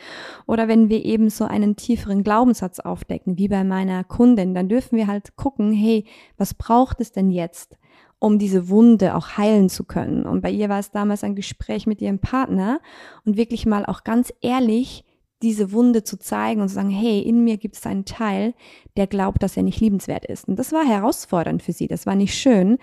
Oder 0.45 0.67
wenn 0.67 0.89
wir 0.89 1.05
eben 1.05 1.29
so 1.29 1.45
einen 1.45 1.75
tieferen 1.75 2.23
Glaubenssatz 2.23 2.79
aufdecken, 2.79 3.37
wie 3.37 3.47
bei 3.47 3.63
meiner 3.63 4.03
Kundin, 4.03 4.53
dann 4.53 4.69
dürfen 4.69 4.97
wir 4.97 5.07
halt 5.07 5.35
gucken, 5.35 5.71
hey, 5.71 6.05
was 6.37 6.53
braucht 6.53 7.01
es 7.01 7.11
denn 7.11 7.31
jetzt? 7.31 7.77
um 8.19 8.39
diese 8.39 8.69
Wunde 8.69 9.15
auch 9.15 9.37
heilen 9.37 9.67
zu 9.67 9.83
können. 9.83 10.25
Und 10.25 10.39
bei 10.39 10.49
ihr 10.49 10.69
war 10.69 10.79
es 10.79 10.91
damals 10.91 11.25
ein 11.25 11.35
Gespräch 11.35 11.87
mit 11.87 12.01
ihrem 12.01 12.19
Partner 12.19 12.79
und 13.25 13.35
wirklich 13.35 13.65
mal 13.65 13.85
auch 13.85 14.05
ganz 14.05 14.31
ehrlich 14.39 15.03
diese 15.43 15.73
Wunde 15.73 16.03
zu 16.03 16.17
zeigen 16.17 16.61
und 16.61 16.69
zu 16.69 16.75
sagen, 16.75 16.89
hey, 16.89 17.19
in 17.19 17.43
mir 17.43 17.57
gibt 17.57 17.75
es 17.75 17.85
einen 17.85 18.05
Teil, 18.05 18.53
der 18.95 19.07
glaubt, 19.07 19.43
dass 19.43 19.57
er 19.57 19.63
nicht 19.63 19.81
liebenswert 19.81 20.25
ist. 20.25 20.47
Und 20.47 20.57
das 20.57 20.71
war 20.71 20.85
herausfordernd 20.85 21.61
für 21.61 21.73
sie, 21.73 21.87
das 21.87 22.05
war 22.05 22.15
nicht 22.15 22.33
schön, 22.33 22.77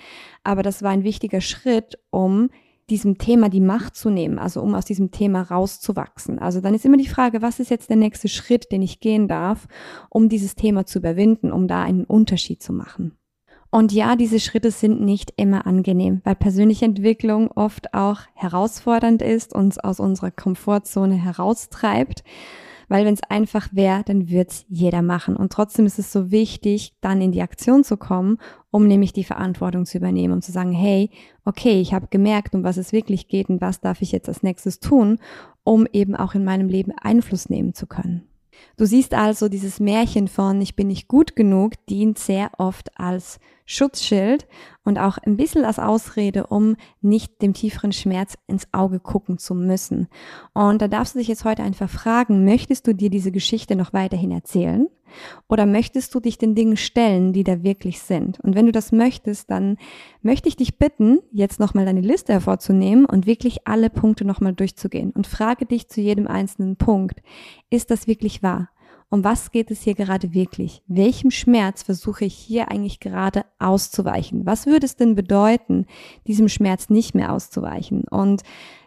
aber 0.45 0.63
das 0.63 0.83
war 0.83 0.91
ein 0.91 1.05
wichtiger 1.05 1.41
Schritt, 1.41 1.99
um 2.11 2.51
diesem 2.91 3.19
Thema 3.19 3.49
die 3.49 3.61
Macht 3.61 3.97
zu 3.97 4.11
nehmen, 4.11 4.39
also 4.39 4.61
um 4.61 4.75
aus 4.75 4.85
diesem 4.85 5.11
Thema 5.11 5.43
rauszuwachsen. 5.43 6.39
Also 6.39 6.61
dann 6.61 6.75
ist 6.75 6.85
immer 6.85 6.97
die 6.97 7.09
Frage, 7.09 7.41
was 7.41 7.61
ist 7.61 7.71
jetzt 7.71 7.89
der 7.89 7.97
nächste 7.97 8.29
Schritt, 8.29 8.73
den 8.73 8.83
ich 8.83 9.01
gehen 9.01 9.29
darf, 9.29 9.69
um 10.11 10.29
dieses 10.29 10.57
Thema 10.57 10.85
zu 10.85 10.99
überwinden, 10.99 11.53
um 11.53 11.69
da 11.69 11.83
einen 11.83 12.05
Unterschied 12.05 12.63
zu 12.63 12.73
machen. 12.73 13.17
Und 13.71 13.93
ja, 13.93 14.17
diese 14.17 14.41
Schritte 14.41 14.73
sind 14.73 15.01
nicht 15.01 15.33
immer 15.37 15.67
angenehm, 15.67 16.21
weil 16.25 16.35
persönliche 16.35 16.85
Entwicklung 16.85 17.53
oft 17.53 17.95
auch 17.95 18.23
herausfordernd 18.35 19.23
ist, 19.23 19.55
uns 19.55 19.79
aus 19.79 20.01
unserer 20.01 20.33
Komfortzone 20.33 21.15
heraustreibt. 21.15 22.25
Weil 22.91 23.07
wenn 23.07 23.15
es 23.15 23.23
einfach 23.23 23.69
wäre, 23.71 24.03
dann 24.05 24.31
wird's 24.31 24.65
jeder 24.69 25.01
machen. 25.01 25.37
Und 25.37 25.53
trotzdem 25.53 25.87
ist 25.87 26.01
es 26.01 26.13
so 26.13 26.33
wichtig, 26.33 26.97
dann 27.01 27.23
in 27.23 27.31
die 27.31 27.41
Aktion 27.41 27.85
zu 27.85 27.97
kommen, 27.97 28.39
um 28.73 28.89
nämlich 28.89 29.13
die 29.13 29.23
Verantwortung 29.23 29.87
zu 29.87 29.97
übernehmen, 29.97 30.35
um 30.35 30.43
zu 30.43 30.51
sagen, 30.51 30.73
hey, 30.73 31.09
okay, 31.45 31.81
ich 31.81 31.95
habe 31.95 32.09
gemerkt, 32.11 32.53
um 32.53 32.65
was 32.65 32.79
es 32.79 32.93
wirklich 32.93 33.29
geht 33.29 33.49
und 33.49 33.61
was 33.61 33.81
darf 33.81 34.03
ich 34.03 34.11
jetzt 34.11 34.29
als 34.29 34.43
nächstes 34.43 34.81
tun, 34.81 35.21
um 35.63 35.87
eben 35.93 36.17
auch 36.17 36.35
in 36.35 36.43
meinem 36.43 36.69
Leben 36.69 36.91
Einfluss 37.01 37.49
nehmen 37.49 37.75
zu 37.75 37.87
können. 37.87 38.27
Du 38.77 38.87
siehst 38.87 39.15
also, 39.15 39.49
dieses 39.49 39.79
Märchen 39.79 40.27
von 40.27 40.61
Ich 40.61 40.75
bin 40.75 40.89
nicht 40.89 41.07
gut 41.07 41.37
genug 41.37 41.75
dient 41.87 42.19
sehr 42.19 42.51
oft 42.59 42.99
als 42.99 43.39
Schutzschild 43.71 44.49
und 44.85 44.99
auch 44.99 45.17
ein 45.19 45.37
bisschen 45.37 45.65
als 45.65 45.79
Ausrede, 45.79 46.49
um 46.49 46.75
nicht 47.01 47.41
dem 47.41 47.55
tieferen 47.55 47.93
Schmerz 47.93 48.37
ins 48.49 48.67
Auge 48.73 48.99
gucken 48.99 49.39
zu 49.39 49.55
müssen. 49.55 50.09
Und 50.55 50.83
da 50.83 50.89
darfst 50.89 51.15
du 51.15 51.21
dich 51.21 51.29
jetzt 51.29 51.45
heute 51.45 51.63
einfach 51.63 51.89
fragen, 51.89 52.45
möchtest 52.45 52.89
du 52.89 52.95
dir 52.95 53.11
diese 53.11 53.31
Geschichte 53.31 53.77
noch 53.77 53.93
weiterhin 53.93 54.33
erzählen? 54.33 54.89
Oder 55.49 55.67
möchtest 55.67 56.15
du 56.15 56.21
dich 56.21 56.37
den 56.37 56.57
Dingen 56.57 56.77
stellen, 56.77 57.33
die 57.33 57.45
da 57.45 57.63
wirklich 57.63 58.01
sind? 58.01 58.41
Und 58.41 58.57
wenn 58.57 58.67
du 58.67 58.73
das 58.73 58.91
möchtest, 58.91 59.51
dann 59.51 59.77
möchte 60.23 60.49
ich 60.49 60.57
dich 60.57 60.79
bitten, 60.79 61.21
jetzt 61.31 61.61
nochmal 61.61 61.85
deine 61.85 62.01
Liste 62.01 62.33
hervorzunehmen 62.33 63.05
und 63.05 63.27
wirklich 63.27 63.69
alle 63.69 63.89
Punkte 63.89 64.25
nochmal 64.25 64.53
durchzugehen 64.53 65.13
und 65.13 65.29
frage 65.29 65.65
dich 65.65 65.89
zu 65.89 66.01
jedem 66.01 66.27
einzelnen 66.27 66.75
Punkt, 66.77 67.23
ist 67.71 67.93
das 67.93 68.09
wirklich 68.09 68.43
wahr? 68.43 68.69
Um 69.11 69.25
was 69.25 69.51
geht 69.51 69.71
es 69.71 69.83
hier 69.83 69.95
gerade 69.95 70.35
wirklich? 70.35 70.83
Welchem 70.87 71.33
Schmerz 71.33 71.83
versuche 71.83 72.25
ich 72.25 72.35
hier 72.35 72.71
eigentlich 72.71 73.01
gerade 73.01 73.45
auszuweichen? 73.59 74.47
Was 74.47 74.67
würde 74.67 74.87
es 74.87 74.97
denn 74.97 75.17
bedeuten, 75.17 75.87
diesem 76.29 76.49
Schmerz 76.49 76.89
nicht 76.91 77.15
mehr 77.15 77.33
auszuweichen? 77.33 78.05
Und 78.09 78.43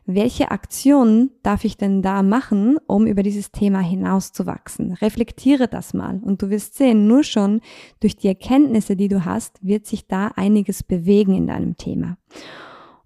welche 0.06 0.52
Aktionen 0.52 1.32
darf 1.44 1.66
ich 1.66 1.78
denn 1.78 2.02
da 2.02 2.24
machen, 2.24 2.78
um 2.88 3.06
über 3.06 3.22
dieses 3.22 3.52
Thema 3.52 3.80
hinauszuwachsen? 3.80 4.94
Reflektiere 4.94 5.68
das 5.68 5.94
mal 5.94 6.20
und 6.24 6.42
du 6.42 6.50
wirst 6.50 6.76
sehen, 6.76 7.06
nur 7.08 7.24
schon 7.24 7.62
durch 8.00 8.16
die 8.16 8.28
Erkenntnisse, 8.28 8.96
die 8.96 9.10
du 9.10 9.26
hast, 9.26 9.66
wird 9.66 9.86
sich 9.86 10.08
da 10.08 10.28
einiges 10.36 10.84
bewegen 10.84 11.36
in 11.36 11.48
deinem 11.48 11.78
Thema. 11.78 12.18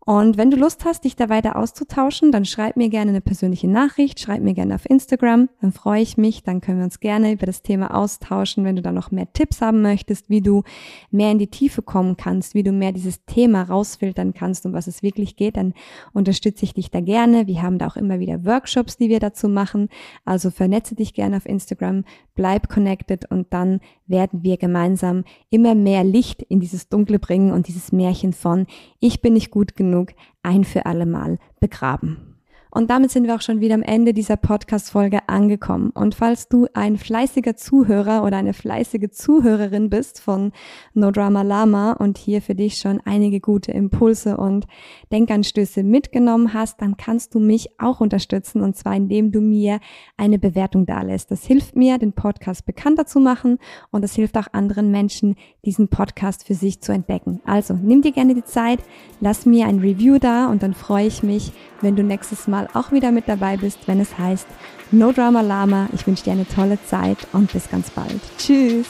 Und 0.07 0.37
wenn 0.37 0.49
du 0.49 0.55
Lust 0.55 0.85
hast, 0.85 1.03
dich 1.03 1.17
da 1.17 1.27
weiter 1.27 1.57
auszutauschen, 1.57 2.31
dann 2.31 2.45
schreib 2.45 2.77
mir 2.77 2.87
gerne 2.87 3.11
eine 3.11 3.19
persönliche 3.19 3.67
Nachricht, 3.67 4.21
schreib 4.21 4.41
mir 4.41 4.53
gerne 4.53 4.75
auf 4.75 4.89
Instagram, 4.89 5.49
dann 5.59 5.73
freue 5.73 6.01
ich 6.01 6.15
mich, 6.15 6.43
dann 6.43 6.61
können 6.61 6.77
wir 6.77 6.85
uns 6.85 7.01
gerne 7.01 7.33
über 7.33 7.45
das 7.45 7.61
Thema 7.61 7.93
austauschen, 7.93 8.63
wenn 8.63 8.77
du 8.77 8.81
da 8.81 8.93
noch 8.93 9.11
mehr 9.11 9.33
Tipps 9.33 9.59
haben 9.59 9.81
möchtest, 9.81 10.29
wie 10.29 10.39
du 10.39 10.63
mehr 11.11 11.33
in 11.33 11.39
die 11.39 11.49
Tiefe 11.49 11.81
kommen 11.81 12.15
kannst, 12.15 12.53
wie 12.53 12.63
du 12.63 12.71
mehr 12.71 12.93
dieses 12.93 13.25
Thema 13.25 13.63
rausfiltern 13.63 14.33
kannst, 14.33 14.65
um 14.65 14.71
was 14.71 14.87
es 14.87 15.03
wirklich 15.03 15.35
geht, 15.35 15.57
dann 15.57 15.73
unterstütze 16.13 16.63
ich 16.63 16.73
dich 16.73 16.89
da 16.89 17.01
gerne. 17.01 17.45
Wir 17.47 17.61
haben 17.61 17.77
da 17.77 17.87
auch 17.87 17.97
immer 17.97 18.21
wieder 18.21 18.45
Workshops, 18.45 18.95
die 18.95 19.09
wir 19.09 19.19
dazu 19.19 19.49
machen. 19.49 19.89
Also 20.23 20.51
vernetze 20.51 20.95
dich 20.95 21.15
gerne 21.15 21.35
auf 21.35 21.45
Instagram, 21.45 22.05
bleib 22.33 22.69
connected 22.69 23.29
und 23.29 23.47
dann 23.49 23.81
werden 24.05 24.41
wir 24.41 24.55
gemeinsam 24.55 25.25
immer 25.49 25.75
mehr 25.75 26.05
Licht 26.05 26.43
in 26.43 26.61
dieses 26.61 26.87
Dunkle 26.87 27.19
bringen 27.19 27.51
und 27.51 27.67
dieses 27.67 27.91
Märchen 27.91 28.31
von 28.31 28.67
ich 29.01 29.21
bin 29.21 29.33
nicht 29.33 29.51
gut 29.51 29.75
genug 29.75 29.96
ein 30.43 30.63
für 30.63 30.85
alle 30.85 31.05
Mal 31.05 31.39
begraben. 31.59 32.36
Und 32.71 32.89
damit 32.89 33.11
sind 33.11 33.25
wir 33.25 33.35
auch 33.35 33.41
schon 33.41 33.59
wieder 33.59 33.75
am 33.75 33.81
Ende 33.81 34.13
dieser 34.13 34.37
Podcast-Folge 34.37 35.27
angekommen. 35.27 35.91
Und 35.91 36.15
falls 36.15 36.49
du 36.49 36.67
ein 36.73 36.97
fleißiger 36.97 37.55
Zuhörer 37.55 38.23
oder 38.23 38.37
eine 38.37 38.53
fleißige 38.53 39.09
Zuhörerin 39.11 39.89
bist 39.89 40.19
von 40.19 40.51
No 40.93 41.11
Drama 41.11 41.41
Lama 41.41 41.93
und 41.93 42.17
hier 42.17 42.41
für 42.41 42.55
dich 42.55 42.77
schon 42.77 43.01
einige 43.05 43.39
gute 43.39 43.71
Impulse 43.71 44.37
und 44.37 44.67
Denkanstöße 45.11 45.83
mitgenommen 45.83 46.53
hast, 46.53 46.81
dann 46.81 46.97
kannst 46.97 47.35
du 47.35 47.39
mich 47.39 47.79
auch 47.79 48.01
unterstützen 48.01 48.61
und 48.61 48.75
zwar 48.75 48.95
indem 48.95 49.31
du 49.31 49.41
mir 49.41 49.79
eine 50.17 50.39
Bewertung 50.39 50.85
dalässt. 50.85 51.31
Das 51.31 51.45
hilft 51.45 51.75
mir, 51.75 51.97
den 51.97 52.13
Podcast 52.13 52.65
bekannter 52.65 53.05
zu 53.05 53.19
machen 53.19 53.59
und 53.91 54.01
das 54.01 54.15
hilft 54.15 54.37
auch 54.37 54.47
anderen 54.51 54.91
Menschen, 54.91 55.35
diesen 55.65 55.87
Podcast 55.87 56.45
für 56.45 56.53
sich 56.53 56.81
zu 56.81 56.91
entdecken. 56.91 57.41
Also 57.45 57.73
nimm 57.73 58.01
dir 58.01 58.11
gerne 58.11 58.35
die 58.35 58.43
Zeit, 58.43 58.79
lass 59.21 59.45
mir 59.45 59.67
ein 59.67 59.79
Review 59.79 60.17
da 60.19 60.47
und 60.47 60.63
dann 60.63 60.73
freue 60.73 61.07
ich 61.07 61.23
mich, 61.23 61.51
wenn 61.81 61.95
du 61.95 62.03
nächstes 62.03 62.47
Mal 62.57 62.67
auch 62.73 62.91
wieder 62.91 63.11
mit 63.11 63.29
dabei 63.29 63.55
bist, 63.55 63.87
wenn 63.87 63.99
es 63.99 64.17
heißt 64.17 64.47
No 64.89 65.11
Drama 65.11 65.41
Lama. 65.41 65.89
Ich 65.93 66.07
wünsche 66.07 66.23
dir 66.23 66.31
eine 66.31 66.47
tolle 66.47 66.79
Zeit 66.85 67.19
und 67.31 67.53
bis 67.53 67.69
ganz 67.69 67.91
bald. 67.91 68.19
Tschüss. 68.39 68.87